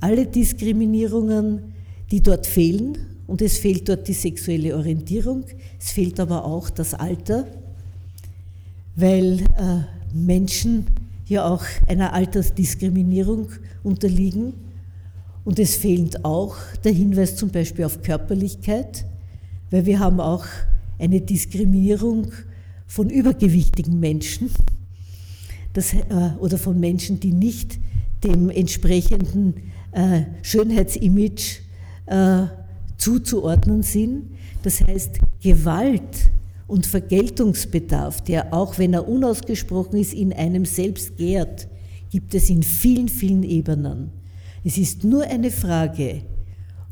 alle 0.00 0.26
Diskriminierungen, 0.26 1.74
die 2.10 2.22
dort 2.22 2.46
fehlen. 2.46 2.98
Und 3.26 3.42
es 3.42 3.58
fehlt 3.58 3.88
dort 3.88 4.08
die 4.08 4.14
sexuelle 4.14 4.74
Orientierung, 4.74 5.44
es 5.78 5.90
fehlt 5.90 6.18
aber 6.18 6.44
auch 6.44 6.70
das 6.70 6.94
Alter, 6.94 7.46
weil 8.96 9.40
äh, 9.40 10.16
Menschen 10.16 10.86
ja 11.26 11.46
auch 11.46 11.62
einer 11.86 12.14
Altersdiskriminierung 12.14 13.50
unterliegen. 13.82 14.54
Und 15.44 15.58
es 15.58 15.76
fehlt 15.76 16.24
auch 16.24 16.56
der 16.84 16.92
Hinweis 16.92 17.36
zum 17.36 17.50
Beispiel 17.50 17.84
auf 17.84 18.02
Körperlichkeit 18.02 19.04
weil 19.70 19.86
wir 19.86 19.98
haben 19.98 20.20
auch 20.20 20.46
eine 20.98 21.20
Diskriminierung 21.20 22.32
von 22.86 23.10
übergewichtigen 23.10 24.00
Menschen 24.00 24.50
das, 25.72 25.92
äh, 25.94 26.32
oder 26.38 26.58
von 26.58 26.80
Menschen, 26.80 27.20
die 27.20 27.32
nicht 27.32 27.78
dem 28.24 28.50
entsprechenden 28.50 29.54
äh, 29.92 30.22
Schönheitsimage 30.42 31.60
äh, 32.10 32.46
zuzuordnen 32.96 33.82
sind. 33.82 34.30
Das 34.62 34.80
heißt, 34.80 35.18
Gewalt 35.42 36.30
und 36.66 36.86
Vergeltungsbedarf, 36.86 38.22
der 38.22 38.52
auch 38.52 38.78
wenn 38.78 38.92
er 38.92 39.08
unausgesprochen 39.08 39.98
ist, 39.98 40.12
in 40.12 40.32
einem 40.32 40.64
selbst 40.64 41.16
gärt, 41.16 41.68
gibt 42.10 42.34
es 42.34 42.50
in 42.50 42.62
vielen, 42.62 43.08
vielen 43.08 43.42
Ebenen. 43.42 44.10
Es 44.64 44.76
ist 44.76 45.04
nur 45.04 45.24
eine 45.24 45.50
Frage, 45.50 46.22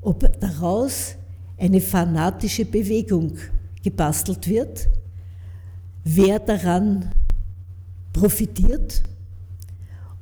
ob 0.01 0.41
daraus 0.41 1.17
eine 1.59 1.81
fanatische 1.81 2.65
Bewegung 2.65 3.37
gebastelt 3.83 4.49
wird, 4.49 4.89
wer 6.05 6.39
daran 6.39 7.11
profitiert 8.13 9.03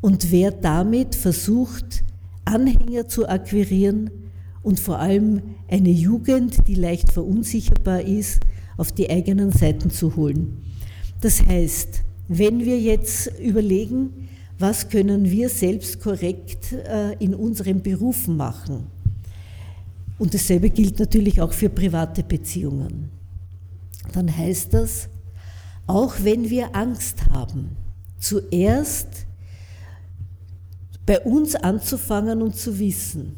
und 0.00 0.30
wer 0.32 0.50
damit 0.50 1.14
versucht, 1.14 2.02
Anhänger 2.44 3.08
zu 3.08 3.28
akquirieren 3.28 4.10
und 4.64 4.80
vor 4.80 4.98
allem 4.98 5.42
eine 5.68 5.90
Jugend, 5.90 6.66
die 6.66 6.74
leicht 6.74 7.12
verunsicherbar 7.12 8.00
ist, 8.00 8.40
auf 8.76 8.90
die 8.90 9.08
eigenen 9.08 9.52
Seiten 9.52 9.90
zu 9.90 10.16
holen. 10.16 10.64
Das 11.20 11.46
heißt, 11.46 12.02
wenn 12.26 12.64
wir 12.64 12.80
jetzt 12.80 13.30
überlegen, 13.38 14.28
was 14.58 14.88
können 14.88 15.30
wir 15.30 15.48
selbst 15.48 16.00
korrekt 16.00 16.72
äh, 16.72 17.12
in 17.18 17.34
unseren 17.34 17.82
Berufen 17.82 18.36
machen, 18.36 18.88
und 20.18 20.32
dasselbe 20.32 20.70
gilt 20.70 20.98
natürlich 21.00 21.40
auch 21.40 21.52
für 21.52 21.68
private 21.68 22.22
Beziehungen. 22.22 23.10
Dann 24.12 24.34
heißt 24.34 24.72
das, 24.72 25.08
auch 25.86 26.14
wenn 26.22 26.48
wir 26.50 26.74
Angst 26.74 27.26
haben, 27.30 27.76
zuerst 28.18 29.26
bei 31.04 31.20
uns 31.20 31.56
anzufangen 31.56 32.42
und 32.42 32.56
zu 32.56 32.78
wissen, 32.78 33.34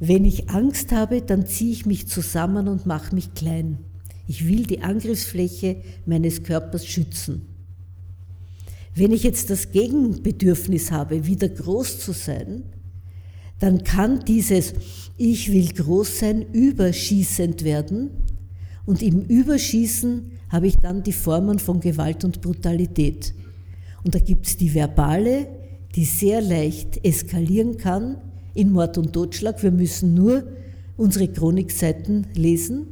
wenn 0.00 0.24
ich 0.24 0.50
Angst 0.50 0.92
habe, 0.92 1.22
dann 1.22 1.46
ziehe 1.46 1.72
ich 1.72 1.86
mich 1.86 2.06
zusammen 2.06 2.68
und 2.68 2.86
mache 2.86 3.14
mich 3.14 3.34
klein. 3.34 3.78
Ich 4.26 4.46
will 4.46 4.64
die 4.64 4.82
Angriffsfläche 4.82 5.76
meines 6.06 6.42
Körpers 6.42 6.86
schützen. 6.86 7.42
Wenn 8.94 9.12
ich 9.12 9.22
jetzt 9.22 9.50
das 9.50 9.72
Gegenbedürfnis 9.72 10.90
habe, 10.90 11.26
wieder 11.26 11.48
groß 11.48 12.00
zu 12.00 12.12
sein, 12.12 12.64
dann 13.58 13.82
kann 13.82 14.24
dieses 14.24 14.74
Ich 15.16 15.52
will 15.52 15.68
groß 15.72 16.20
sein 16.20 16.42
überschießend 16.52 17.64
werden 17.64 18.10
und 18.86 19.02
im 19.02 19.22
Überschießen 19.22 20.30
habe 20.50 20.68
ich 20.68 20.76
dann 20.76 21.02
die 21.02 21.12
Formen 21.12 21.58
von 21.58 21.80
Gewalt 21.80 22.24
und 22.24 22.40
Brutalität. 22.40 23.34
Und 24.04 24.14
da 24.14 24.18
gibt 24.18 24.46
es 24.46 24.56
die 24.56 24.72
verbale, 24.72 25.48
die 25.94 26.04
sehr 26.04 26.40
leicht 26.40 27.04
eskalieren 27.04 27.76
kann 27.76 28.18
in 28.54 28.72
Mord 28.72 28.98
und 28.98 29.12
Totschlag. 29.12 29.62
Wir 29.62 29.70
müssen 29.70 30.14
nur 30.14 30.44
unsere 30.96 31.28
Chronikseiten 31.28 32.26
lesen. 32.34 32.86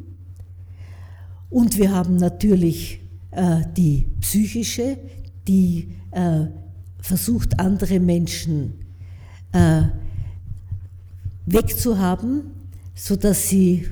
Und 1.51 1.79
wir 1.79 1.92
haben 1.92 2.16
natürlich 2.16 3.01
äh, 3.31 3.62
die 3.77 4.07
psychische, 4.21 4.99
die 5.47 5.97
äh, 6.11 6.47
versucht, 7.01 7.59
andere 7.61 8.01
Menschen 8.01 8.75
äh, 9.53 9.83
wegzuhaben, 11.47 12.51
sodass 12.95 13.49
sie 13.49 13.87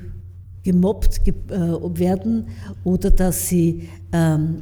gemobbt 0.63 1.21
äh, 1.27 1.31
werden 1.51 2.47
oder 2.83 3.11
dass 3.11 3.47
sie 3.47 3.89
ähm, 4.11 4.57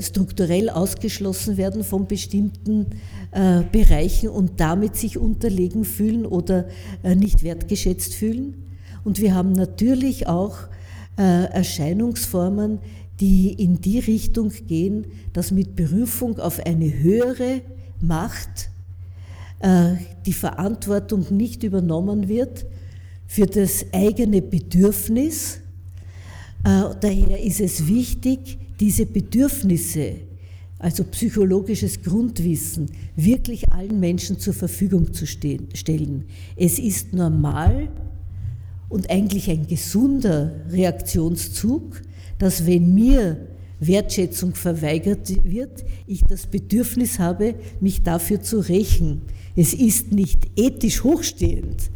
strukturell 0.00 0.70
ausgeschlossen 0.70 1.56
werden 1.56 1.84
von 1.84 2.06
bestimmten 2.06 2.86
äh, 3.32 3.62
Bereichen 3.70 4.28
und 4.28 4.60
damit 4.60 4.96
sich 4.96 5.18
unterlegen 5.18 5.84
fühlen 5.84 6.24
oder 6.26 6.66
äh, 7.02 7.14
nicht 7.14 7.42
wertgeschätzt 7.42 8.14
fühlen. 8.14 8.54
Und 9.04 9.20
wir 9.20 9.34
haben 9.34 9.52
natürlich 9.52 10.28
auch 10.28 10.56
Erscheinungsformen, 11.14 12.78
die 13.20 13.52
in 13.52 13.82
die 13.82 13.98
Richtung 13.98 14.50
gehen, 14.66 15.04
dass 15.34 15.50
mit 15.50 15.76
Berufung 15.76 16.38
auf 16.38 16.64
eine 16.64 16.90
höhere 16.90 17.60
Macht 18.00 18.70
äh, 19.60 19.96
die 20.24 20.32
Verantwortung 20.32 21.26
nicht 21.28 21.64
übernommen 21.64 22.28
wird 22.28 22.64
für 23.26 23.44
das 23.44 23.84
eigene 23.92 24.40
Bedürfnis 24.40 25.60
Äh, 26.64 26.94
daher 27.00 27.42
ist 27.42 27.60
es 27.60 27.88
wichtig, 27.88 28.58
diese 28.82 29.06
Bedürfnisse, 29.06 30.14
also 30.80 31.04
psychologisches 31.04 32.02
Grundwissen, 32.02 32.90
wirklich 33.14 33.70
allen 33.72 34.00
Menschen 34.00 34.40
zur 34.40 34.54
Verfügung 34.54 35.12
zu 35.12 35.24
stellen. 35.24 36.24
Es 36.56 36.80
ist 36.80 37.12
normal 37.12 37.88
und 38.88 39.08
eigentlich 39.08 39.48
ein 39.48 39.68
gesunder 39.68 40.52
Reaktionszug, 40.68 42.02
dass 42.40 42.66
wenn 42.66 42.92
mir 42.92 43.46
Wertschätzung 43.78 44.56
verweigert 44.56 45.30
wird, 45.44 45.84
ich 46.08 46.24
das 46.24 46.46
Bedürfnis 46.46 47.20
habe, 47.20 47.54
mich 47.80 48.02
dafür 48.02 48.42
zu 48.42 48.58
rächen. 48.58 49.22
Es 49.54 49.74
ist 49.74 50.10
nicht 50.10 50.38
ethisch 50.56 51.04
hochstehend, 51.04 51.92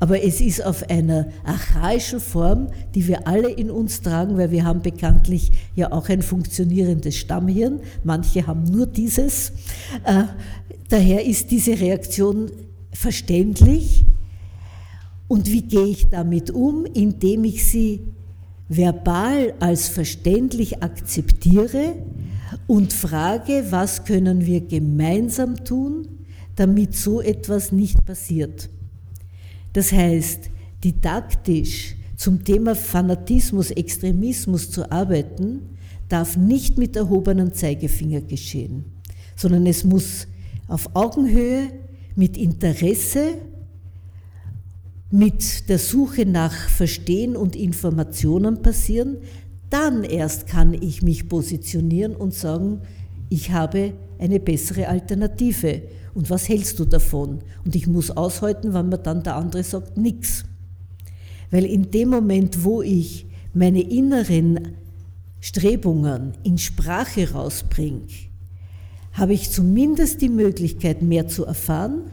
aber 0.00 0.22
es 0.22 0.40
ist 0.40 0.64
auf 0.64 0.88
einer 0.88 1.26
archaischen 1.44 2.20
Form, 2.20 2.68
die 2.94 3.08
wir 3.08 3.26
alle 3.26 3.50
in 3.50 3.70
uns 3.70 4.00
tragen, 4.00 4.36
weil 4.36 4.50
wir 4.50 4.64
haben 4.64 4.80
bekanntlich 4.80 5.50
ja 5.74 5.90
auch 5.90 6.08
ein 6.08 6.22
funktionierendes 6.22 7.16
Stammhirn. 7.16 7.80
Manche 8.04 8.46
haben 8.46 8.64
nur 8.64 8.86
dieses. 8.86 9.50
Äh, 10.04 10.24
daher 10.88 11.26
ist 11.26 11.50
diese 11.50 11.78
Reaktion 11.80 12.50
verständlich. 12.92 14.04
Und 15.26 15.50
wie 15.50 15.62
gehe 15.62 15.86
ich 15.86 16.06
damit 16.06 16.50
um? 16.50 16.86
Indem 16.86 17.44
ich 17.44 17.66
sie 17.66 18.00
verbal 18.68 19.54
als 19.58 19.88
verständlich 19.88 20.82
akzeptiere 20.82 21.94
und 22.66 22.92
frage, 22.92 23.66
was 23.70 24.04
können 24.04 24.46
wir 24.46 24.60
gemeinsam 24.60 25.64
tun, 25.64 26.06
damit 26.54 26.94
so 26.94 27.20
etwas 27.20 27.72
nicht 27.72 28.04
passiert. 28.04 28.70
Das 29.72 29.92
heißt, 29.92 30.50
didaktisch 30.82 31.94
zum 32.16 32.44
Thema 32.44 32.74
Fanatismus, 32.74 33.70
Extremismus 33.70 34.70
zu 34.70 34.90
arbeiten, 34.90 35.60
darf 36.08 36.36
nicht 36.36 36.78
mit 36.78 36.96
erhobenem 36.96 37.52
Zeigefinger 37.52 38.22
geschehen, 38.22 38.84
sondern 39.36 39.66
es 39.66 39.84
muss 39.84 40.26
auf 40.66 40.94
Augenhöhe, 40.94 41.70
mit 42.16 42.36
Interesse, 42.36 43.34
mit 45.10 45.68
der 45.68 45.78
Suche 45.78 46.26
nach 46.26 46.52
Verstehen 46.52 47.36
und 47.36 47.54
Informationen 47.54 48.60
passieren. 48.60 49.18
Dann 49.70 50.02
erst 50.02 50.48
kann 50.48 50.74
ich 50.74 51.00
mich 51.02 51.28
positionieren 51.28 52.16
und 52.16 52.34
sagen, 52.34 52.80
ich 53.28 53.50
habe 53.50 53.92
eine 54.18 54.40
bessere 54.40 54.88
Alternative 54.88 55.82
und 56.14 56.30
was 56.30 56.48
hältst 56.48 56.78
du 56.78 56.84
davon? 56.84 57.40
Und 57.64 57.76
ich 57.76 57.86
muss 57.86 58.10
aushalten, 58.10 58.74
wenn 58.74 58.88
mir 58.88 58.98
dann 58.98 59.22
der 59.22 59.36
andere 59.36 59.62
sagt, 59.62 59.96
nichts. 59.96 60.44
Weil 61.50 61.64
in 61.64 61.90
dem 61.90 62.10
Moment, 62.10 62.64
wo 62.64 62.82
ich 62.82 63.26
meine 63.54 63.80
inneren 63.80 64.76
Strebungen 65.40 66.32
in 66.42 66.58
Sprache 66.58 67.32
rausbringe, 67.32 68.06
habe 69.12 69.34
ich 69.34 69.50
zumindest 69.50 70.20
die 70.20 70.28
Möglichkeit, 70.28 71.02
mehr 71.02 71.28
zu 71.28 71.44
erfahren, 71.44 72.10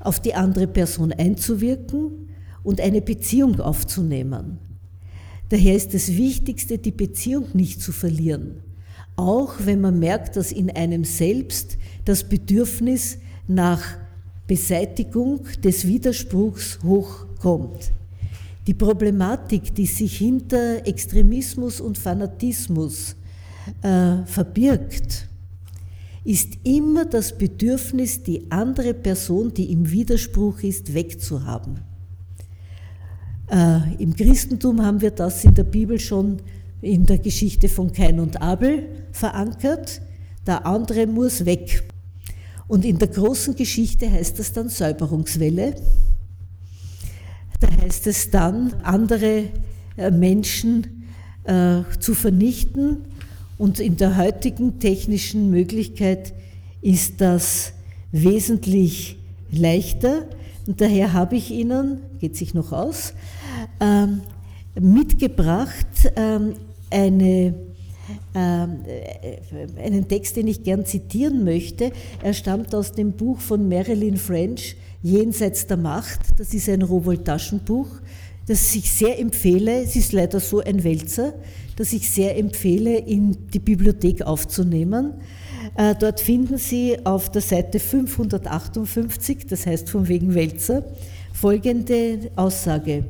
auf 0.00 0.20
die 0.20 0.34
andere 0.34 0.66
Person 0.66 1.12
einzuwirken 1.12 2.28
und 2.62 2.80
eine 2.80 3.00
Beziehung 3.00 3.60
aufzunehmen. 3.60 4.58
Daher 5.48 5.76
ist 5.76 5.94
das 5.94 6.08
Wichtigste, 6.08 6.78
die 6.78 6.90
Beziehung 6.90 7.46
nicht 7.54 7.80
zu 7.80 7.92
verlieren. 7.92 8.65
Auch 9.16 9.54
wenn 9.64 9.80
man 9.80 9.98
merkt, 9.98 10.36
dass 10.36 10.52
in 10.52 10.70
einem 10.70 11.04
selbst 11.04 11.78
das 12.04 12.24
Bedürfnis 12.24 13.18
nach 13.48 13.82
Beseitigung 14.46 15.40
des 15.64 15.86
Widerspruchs 15.86 16.78
hochkommt. 16.84 17.92
Die 18.66 18.74
Problematik, 18.74 19.74
die 19.74 19.86
sich 19.86 20.18
hinter 20.18 20.86
Extremismus 20.86 21.80
und 21.80 21.98
Fanatismus 21.98 23.16
äh, 23.82 24.24
verbirgt, 24.26 25.28
ist 26.24 26.58
immer 26.64 27.04
das 27.04 27.38
Bedürfnis, 27.38 28.22
die 28.22 28.50
andere 28.50 28.92
Person, 28.92 29.54
die 29.54 29.70
im 29.72 29.88
Widerspruch 29.88 30.60
ist, 30.60 30.92
wegzuhaben. 30.92 31.80
Äh, 33.48 34.02
Im 34.02 34.14
Christentum 34.14 34.84
haben 34.84 35.00
wir 35.00 35.12
das 35.12 35.44
in 35.44 35.54
der 35.54 35.62
Bibel 35.64 36.00
schon 36.00 36.38
in 36.80 37.06
der 37.06 37.18
Geschichte 37.18 37.68
von 37.68 37.92
Kain 37.92 38.20
und 38.20 38.40
Abel 38.40 38.88
verankert. 39.12 40.00
Der 40.46 40.66
andere 40.66 41.06
muss 41.06 41.44
weg. 41.44 41.82
Und 42.68 42.84
in 42.84 42.98
der 42.98 43.08
großen 43.08 43.54
Geschichte 43.54 44.10
heißt 44.10 44.38
das 44.38 44.52
dann 44.52 44.68
Säuberungswelle. 44.68 45.76
Da 47.60 47.68
heißt 47.82 48.06
es 48.06 48.30
dann, 48.30 48.74
andere 48.82 49.44
äh, 49.96 50.10
Menschen 50.10 51.04
äh, 51.44 51.82
zu 52.00 52.14
vernichten. 52.14 52.98
Und 53.58 53.80
in 53.80 53.96
der 53.96 54.16
heutigen 54.16 54.78
technischen 54.78 55.50
Möglichkeit 55.50 56.34
ist 56.82 57.20
das 57.20 57.72
wesentlich 58.12 59.18
leichter. 59.50 60.26
Und 60.66 60.80
daher 60.80 61.12
habe 61.12 61.36
ich 61.36 61.50
Ihnen, 61.50 62.00
geht 62.18 62.36
sich 62.36 62.52
noch 62.52 62.72
aus, 62.72 63.14
ähm, 63.80 64.22
mitgebracht 64.80 65.86
ähm, 66.16 66.54
eine 66.90 67.54
ähm, 68.34 68.80
äh, 68.86 69.82
einen 69.82 70.06
Text, 70.06 70.36
den 70.36 70.46
ich 70.46 70.62
gern 70.62 70.84
zitieren 70.84 71.44
möchte. 71.44 71.90
Er 72.22 72.34
stammt 72.34 72.74
aus 72.74 72.92
dem 72.92 73.12
Buch 73.12 73.40
von 73.40 73.68
Marilyn 73.68 74.16
French, 74.16 74.76
Jenseits 75.02 75.66
der 75.66 75.76
Macht. 75.76 76.20
Das 76.38 76.54
ist 76.54 76.68
ein 76.68 76.82
Rowold-Taschenbuch, 76.82 77.88
das 78.46 78.74
ich 78.74 78.92
sehr 78.92 79.18
empfehle. 79.18 79.82
Es 79.82 79.96
ist 79.96 80.12
leider 80.12 80.40
so 80.40 80.60
ein 80.60 80.84
Wälzer, 80.84 81.34
das 81.76 81.92
ich 81.92 82.10
sehr 82.10 82.36
empfehle, 82.36 82.96
in 82.98 83.48
die 83.52 83.58
Bibliothek 83.58 84.22
aufzunehmen. 84.22 85.14
Äh, 85.76 85.94
dort 85.98 86.20
finden 86.20 86.58
Sie 86.58 87.04
auf 87.04 87.30
der 87.30 87.42
Seite 87.42 87.80
558, 87.80 89.46
das 89.48 89.66
heißt 89.66 89.90
von 89.90 90.06
wegen 90.08 90.34
Wälzer, 90.34 90.84
folgende 91.32 92.30
Aussage. 92.36 93.04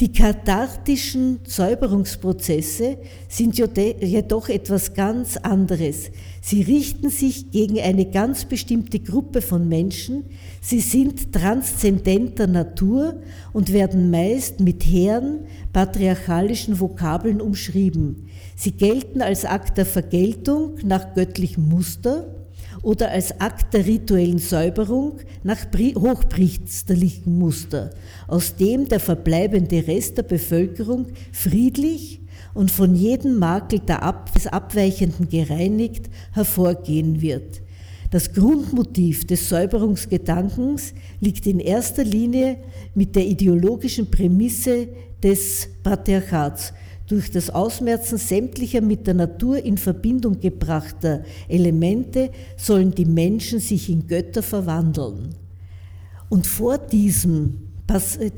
Die 0.00 0.12
kathartischen 0.12 1.40
Säuberungsprozesse 1.44 2.96
sind 3.28 3.58
jedoch 3.58 4.48
etwas 4.48 4.94
ganz 4.94 5.36
anderes. 5.36 6.10
Sie 6.40 6.62
richten 6.62 7.10
sich 7.10 7.50
gegen 7.50 7.78
eine 7.78 8.06
ganz 8.06 8.46
bestimmte 8.46 8.98
Gruppe 8.98 9.42
von 9.42 9.68
Menschen, 9.68 10.24
sie 10.62 10.80
sind 10.80 11.34
transzendenter 11.34 12.46
Natur 12.46 13.20
und 13.52 13.74
werden 13.74 14.10
meist 14.10 14.60
mit 14.60 14.84
hehren, 14.84 15.40
patriarchalischen 15.74 16.80
Vokabeln 16.80 17.42
umschrieben. 17.42 18.28
Sie 18.56 18.72
gelten 18.72 19.20
als 19.20 19.44
Akt 19.44 19.76
der 19.76 19.84
Vergeltung 19.84 20.76
nach 20.82 21.12
göttlichem 21.12 21.68
Muster 21.68 22.39
oder 22.82 23.10
als 23.10 23.40
Akt 23.40 23.74
der 23.74 23.86
rituellen 23.86 24.38
Säuberung 24.38 25.18
nach 25.42 25.66
hochpriesterlichem 25.74 27.38
Muster, 27.38 27.90
aus 28.26 28.56
dem 28.56 28.88
der 28.88 29.00
verbleibende 29.00 29.86
Rest 29.86 30.18
der 30.18 30.22
Bevölkerung 30.22 31.06
friedlich 31.32 32.20
und 32.54 32.70
von 32.70 32.94
jedem 32.94 33.38
Makel 33.38 33.80
des 34.34 34.46
Abweichenden 34.46 35.28
gereinigt 35.28 36.10
hervorgehen 36.32 37.20
wird. 37.20 37.62
Das 38.10 38.32
Grundmotiv 38.32 39.24
des 39.24 39.48
Säuberungsgedankens 39.48 40.94
liegt 41.20 41.46
in 41.46 41.60
erster 41.60 42.02
Linie 42.02 42.56
mit 42.94 43.14
der 43.14 43.24
ideologischen 43.24 44.10
Prämisse 44.10 44.88
des 45.22 45.68
Patriarchats 45.82 46.72
durch 47.10 47.30
das 47.30 47.50
Ausmerzen 47.50 48.18
sämtlicher 48.18 48.80
mit 48.80 49.08
der 49.08 49.14
Natur 49.14 49.64
in 49.64 49.78
Verbindung 49.78 50.38
gebrachter 50.38 51.24
Elemente 51.48 52.30
sollen 52.56 52.92
die 52.92 53.04
Menschen 53.04 53.58
sich 53.58 53.90
in 53.90 54.06
Götter 54.06 54.44
verwandeln. 54.44 55.34
Und 56.28 56.46
vor 56.46 56.78
diesem 56.78 57.69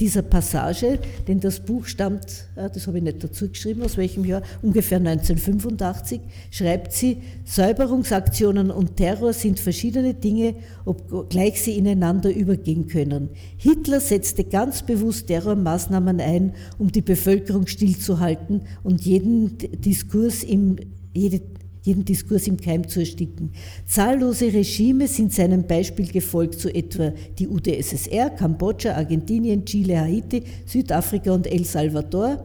dieser 0.00 0.22
Passage, 0.22 0.98
denn 1.28 1.40
das 1.40 1.60
Buch 1.60 1.86
stammt, 1.86 2.48
äh, 2.56 2.70
das 2.72 2.86
habe 2.86 2.98
ich 2.98 3.04
nicht 3.04 3.22
dazu 3.22 3.48
geschrieben, 3.48 3.82
aus 3.82 3.96
welchem 3.96 4.24
Jahr, 4.24 4.42
ungefähr 4.62 4.98
1985, 4.98 6.20
schreibt 6.50 6.92
sie, 6.92 7.18
Säuberungsaktionen 7.44 8.70
und 8.70 8.96
Terror 8.96 9.32
sind 9.32 9.60
verschiedene 9.60 10.14
Dinge, 10.14 10.54
obgleich 10.84 11.62
sie 11.62 11.76
ineinander 11.76 12.34
übergehen 12.34 12.86
können. 12.86 13.30
Hitler 13.56 14.00
setzte 14.00 14.44
ganz 14.44 14.82
bewusst 14.82 15.26
Terrormaßnahmen 15.26 16.20
ein, 16.20 16.54
um 16.78 16.90
die 16.90 17.02
Bevölkerung 17.02 17.66
stillzuhalten 17.66 18.62
und 18.82 19.02
jeden 19.02 19.58
Diskurs 19.58 20.42
im, 20.42 20.76
jede 21.12 21.42
jeden 21.82 22.04
Diskurs 22.04 22.46
im 22.46 22.56
Keim 22.56 22.88
zu 22.88 23.00
ersticken. 23.00 23.52
Zahllose 23.86 24.52
Regime 24.52 25.06
sind 25.06 25.32
seinem 25.32 25.66
Beispiel 25.66 26.06
gefolgt, 26.06 26.60
so 26.60 26.68
etwa 26.68 27.12
die 27.38 27.48
UdSSR, 27.48 28.30
Kambodscha, 28.30 28.94
Argentinien, 28.94 29.64
Chile, 29.64 30.00
Haiti, 30.00 30.44
Südafrika 30.66 31.32
und 31.32 31.46
El 31.46 31.64
Salvador. 31.64 32.44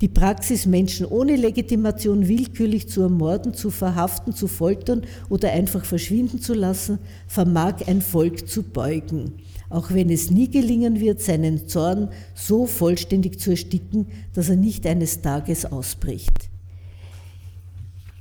Die 0.00 0.08
Praxis, 0.08 0.64
Menschen 0.64 1.04
ohne 1.04 1.36
Legitimation 1.36 2.26
willkürlich 2.26 2.88
zu 2.88 3.02
ermorden, 3.02 3.52
zu 3.52 3.70
verhaften, 3.70 4.34
zu 4.34 4.48
foltern 4.48 5.02
oder 5.28 5.52
einfach 5.52 5.84
verschwinden 5.84 6.40
zu 6.40 6.54
lassen, 6.54 6.98
vermag 7.26 7.86
ein 7.86 8.00
Volk 8.00 8.48
zu 8.48 8.62
beugen. 8.62 9.34
auch 9.70 9.92
wenn 9.92 10.10
es 10.10 10.30
nie 10.30 10.50
gelingen 10.50 11.00
wird, 11.00 11.20
seinen 11.20 11.68
Zorn 11.68 12.10
so 12.34 12.66
vollständig 12.66 13.38
zu 13.38 13.52
ersticken, 13.52 14.06
dass 14.34 14.48
er 14.48 14.56
nicht 14.56 14.84
eines 14.84 15.22
Tages 15.22 15.64
ausbricht. 15.64 16.49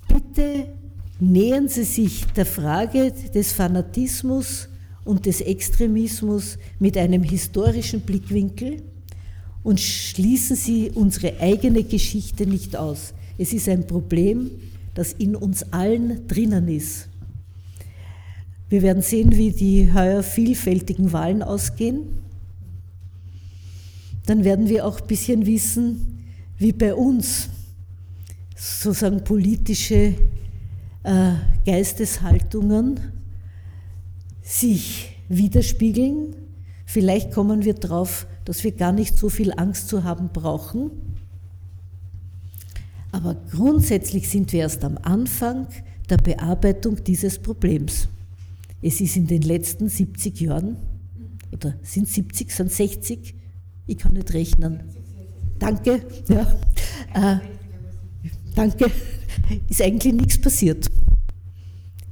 Bitte 0.10 0.68
nähern 1.20 1.70
Sie 1.70 1.86
sich 1.86 2.26
der 2.36 2.46
Frage 2.46 3.14
des 3.34 3.54
Fanatismus 3.54 4.68
und 5.06 5.26
des 5.26 5.40
Extremismus 5.40 6.58
mit 6.80 6.98
einem 6.98 7.24
historischen 7.24 8.02
Blickwinkel 8.02 8.82
und 9.64 9.80
schließen 9.80 10.56
Sie 10.56 10.92
unsere 10.94 11.40
eigene 11.40 11.84
Geschichte 11.84 12.46
nicht 12.46 12.76
aus. 12.76 13.14
Es 13.38 13.54
ist 13.54 13.70
ein 13.70 13.88
Problem, 13.88 14.52
das 14.94 15.14
in 15.14 15.36
uns 15.36 15.64
allen 15.72 16.28
drinnen 16.28 16.68
ist. 16.68 17.08
Wir 18.70 18.82
werden 18.82 19.02
sehen, 19.02 19.32
wie 19.36 19.52
die 19.52 19.92
heuer 19.94 20.22
vielfältigen 20.22 21.12
Wahlen 21.12 21.42
ausgehen. 21.42 22.04
Dann 24.26 24.44
werden 24.44 24.70
wir 24.70 24.86
auch 24.86 25.02
ein 25.02 25.08
bisschen 25.08 25.46
wissen, 25.46 26.26
wie 26.58 26.72
bei 26.72 26.94
uns 26.94 27.50
sozusagen 28.60 29.24
politische 29.24 30.16
äh, 31.04 31.34
Geisteshaltungen 31.66 33.00
sich 34.42 35.16
widerspiegeln. 35.30 36.36
Vielleicht 36.86 37.32
kommen 37.32 37.64
wir 37.64 37.74
darauf, 37.74 38.28
dass 38.44 38.64
wir 38.64 38.74
gar 38.74 38.92
nicht 38.92 39.18
so 39.18 39.30
viel 39.30 39.54
Angst 39.56 39.88
zu 39.88 40.04
haben 40.04 40.30
brauchen. 40.30 40.92
Aber 43.12 43.36
grundsätzlich 43.52 44.30
sind 44.30 44.52
wir 44.52 44.62
erst 44.62 44.84
am 44.84 44.98
Anfang 45.02 45.68
der 46.10 46.18
Bearbeitung 46.18 47.04
dieses 47.04 47.40
Problems. 47.40 48.10
Es 48.82 49.00
ist 49.02 49.16
in 49.16 49.28
den 49.28 49.42
letzten 49.42 49.88
70 49.88 50.42
Jahren, 50.42 50.78
oder 51.52 51.76
sind 51.82 52.08
70, 52.08 52.52
sind 52.52 52.72
60? 52.72 53.36
Ich 53.88 53.98
kann 53.98 54.14
nicht 54.14 54.34
rechnen. 54.34 54.82
Danke, 55.60 56.02
ja. 56.28 56.56
Äh, 57.14 57.40
danke. 58.60 58.92
Ist 59.70 59.82
eigentlich 59.82 60.14
nichts 60.14 60.40
passiert. 60.40 60.88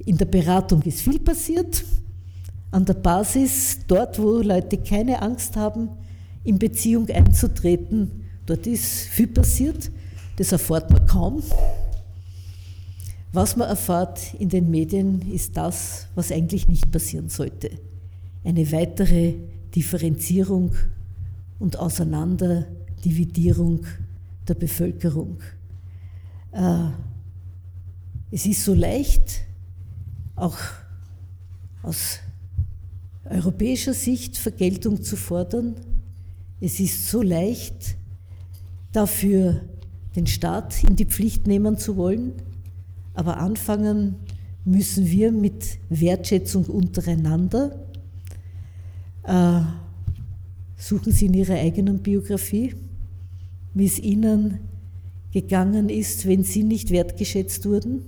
In 0.06 0.18
der 0.18 0.26
Beratung 0.26 0.82
ist 0.84 1.02
viel 1.02 1.20
passiert. 1.20 1.84
An 2.72 2.86
der 2.86 2.94
Basis, 2.94 3.80
dort, 3.88 4.18
wo 4.20 4.40
Leute 4.40 4.78
keine 4.78 5.22
Angst 5.22 5.58
haben, 5.58 5.90
in 6.44 6.58
Beziehung 6.58 7.08
einzutreten, 7.10 8.24
dort 8.46 8.66
ist 8.68 8.86
viel 8.86 9.28
passiert. 9.28 9.92
Das 10.38 10.54
erfahrt 10.54 10.90
man 10.90 11.06
kaum. 11.06 11.44
Was 13.34 13.58
man 13.58 13.68
erfahrt 13.68 14.34
in 14.40 14.50
den 14.50 14.72
Medien, 14.72 15.22
ist 15.32 15.58
das, 15.58 16.08
was 16.16 16.32
eigentlich 16.32 16.70
nicht 16.70 16.90
passieren 16.92 17.30
sollte. 17.30 17.70
Eine 18.44 18.72
weitere 18.72 19.34
Differenzierung 19.76 20.74
und 21.60 21.78
Auseinanderdividierung 21.78 23.86
der 24.48 24.54
Bevölkerung. 24.54 25.40
Äh, 26.52 26.90
es 28.32 28.46
ist 28.46 28.64
so 28.64 28.74
leicht, 28.74 29.42
auch 30.36 30.58
aus 31.84 32.20
europäischer 33.30 33.94
Sicht 33.94 34.38
Vergeltung 34.38 35.02
zu 35.02 35.16
fordern. 35.16 35.76
Es 36.60 36.80
ist 36.80 37.10
so 37.10 37.22
leicht, 37.22 37.96
dafür 38.92 39.62
den 40.16 40.28
Staat 40.28 40.84
in 40.84 40.96
die 40.96 41.06
Pflicht 41.06 41.48
nehmen 41.48 41.78
zu 41.78 41.96
wollen. 41.98 42.34
Aber 43.14 43.38
anfangen 43.38 44.16
müssen 44.66 45.10
wir 45.10 45.32
mit 45.32 45.80
Wertschätzung 45.90 46.66
untereinander. 46.66 47.80
Äh, 49.24 49.62
suchen 50.76 51.12
Sie 51.12 51.28
in 51.28 51.34
Ihrer 51.34 51.56
eigenen 51.56 52.00
Biografie, 52.00 52.76
wie 53.74 53.86
es 53.86 54.00
Ihnen 54.00 54.60
gegangen 55.32 55.90
ist, 55.90 56.28
wenn 56.28 56.44
Sie 56.44 56.64
nicht 56.64 56.92
wertgeschätzt 56.92 57.66
wurden 57.66 58.04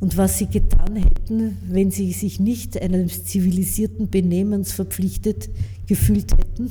und 0.00 0.16
was 0.16 0.38
Sie 0.38 0.46
getan 0.46 0.96
hätten, 0.96 1.56
wenn 1.68 1.90
Sie 1.90 2.12
sich 2.12 2.40
nicht 2.40 2.80
eines 2.80 3.24
zivilisierten 3.24 4.08
Benehmens 4.08 4.72
verpflichtet 4.72 5.48
gefühlt 5.86 6.32
hätten. 6.32 6.70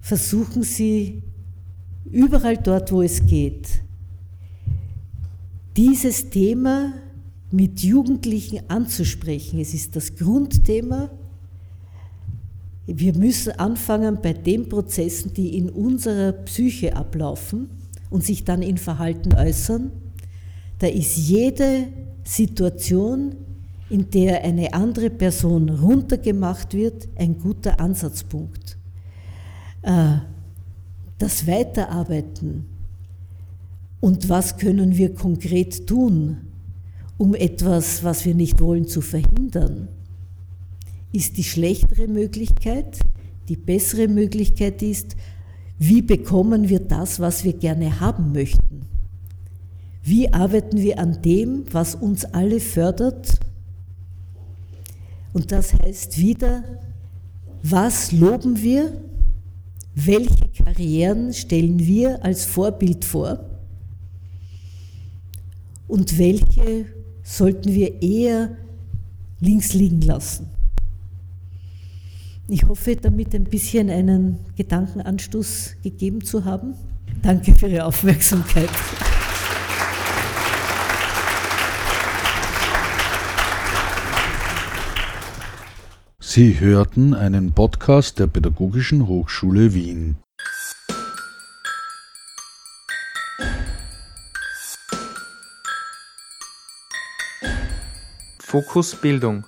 Versuchen 0.00 0.62
Sie 0.62 1.22
überall 2.10 2.56
dort, 2.56 2.92
wo 2.92 3.02
es 3.02 3.24
geht, 3.26 3.68
dieses 5.76 6.30
Thema 6.30 6.94
mit 7.50 7.80
Jugendlichen 7.80 8.60
anzusprechen. 8.68 9.60
Es 9.60 9.74
ist 9.74 9.96
das 9.96 10.14
Grundthema. 10.14 11.10
Wir 12.92 13.16
müssen 13.16 13.52
anfangen 13.52 14.18
bei 14.20 14.32
den 14.32 14.68
Prozessen, 14.68 15.32
die 15.32 15.56
in 15.56 15.70
unserer 15.70 16.32
Psyche 16.32 16.96
ablaufen 16.96 17.70
und 18.10 18.24
sich 18.24 18.44
dann 18.44 18.62
in 18.62 18.78
Verhalten 18.78 19.34
äußern. 19.34 19.92
Da 20.78 20.88
ist 20.88 21.16
jede 21.16 21.86
Situation, 22.24 23.36
in 23.90 24.10
der 24.10 24.42
eine 24.44 24.72
andere 24.72 25.10
Person 25.10 25.68
runtergemacht 25.68 26.74
wird, 26.74 27.08
ein 27.16 27.38
guter 27.38 27.78
Ansatzpunkt. 27.80 28.76
Äh, 29.82 30.18
das 31.18 31.46
Weiterarbeiten 31.46 32.64
und 34.00 34.28
was 34.28 34.56
können 34.56 34.96
wir 34.96 35.14
konkret 35.14 35.86
tun, 35.86 36.38
um 37.18 37.34
etwas, 37.34 38.02
was 38.02 38.24
wir 38.24 38.34
nicht 38.34 38.60
wollen, 38.60 38.86
zu 38.86 39.02
verhindern? 39.02 39.88
Ist 41.12 41.36
die 41.36 41.44
schlechtere 41.44 42.08
Möglichkeit, 42.08 43.00
die 43.48 43.56
bessere 43.56 44.08
Möglichkeit 44.08 44.82
ist, 44.82 45.16
wie 45.78 46.02
bekommen 46.02 46.68
wir 46.68 46.80
das, 46.80 47.20
was 47.20 47.42
wir 47.42 47.54
gerne 47.54 48.00
haben 48.00 48.32
möchten? 48.32 48.82
Wie 50.02 50.32
arbeiten 50.32 50.78
wir 50.78 50.98
an 50.98 51.22
dem, 51.22 51.64
was 51.72 51.94
uns 51.94 52.24
alle 52.24 52.60
fördert? 52.60 53.40
Und 55.32 55.52
das 55.52 55.74
heißt 55.74 56.18
wieder, 56.18 56.64
was 57.62 58.12
loben 58.12 58.62
wir? 58.62 58.92
Welche 59.94 60.48
Karrieren 60.64 61.32
stellen 61.32 61.78
wir 61.78 62.24
als 62.24 62.44
Vorbild 62.44 63.04
vor? 63.04 63.50
und 65.90 66.18
welche 66.18 66.86
sollten 67.22 67.74
wir 67.74 68.00
eher 68.00 68.56
links 69.40 69.74
liegen 69.74 70.00
lassen. 70.02 70.46
Ich 72.52 72.64
hoffe, 72.64 72.96
damit 72.96 73.32
ein 73.32 73.44
bisschen 73.44 73.88
einen 73.90 74.44
Gedankenanstoß 74.56 75.76
gegeben 75.84 76.24
zu 76.24 76.44
haben. 76.44 76.74
Danke 77.22 77.54
für 77.54 77.68
Ihre 77.68 77.84
Aufmerksamkeit. 77.84 78.68
Sie 86.18 86.58
hörten 86.58 87.14
einen 87.14 87.52
Podcast 87.52 88.18
der 88.18 88.26
Pädagogischen 88.26 89.06
Hochschule 89.06 89.72
Wien. 89.72 90.16
Fokus 98.40 98.96
Bildung. 98.96 99.46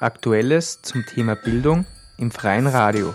Aktuelles 0.00 0.82
zum 0.82 1.06
Thema 1.06 1.36
Bildung 1.36 1.86
im 2.20 2.30
freien 2.30 2.66
Radio. 2.66 3.14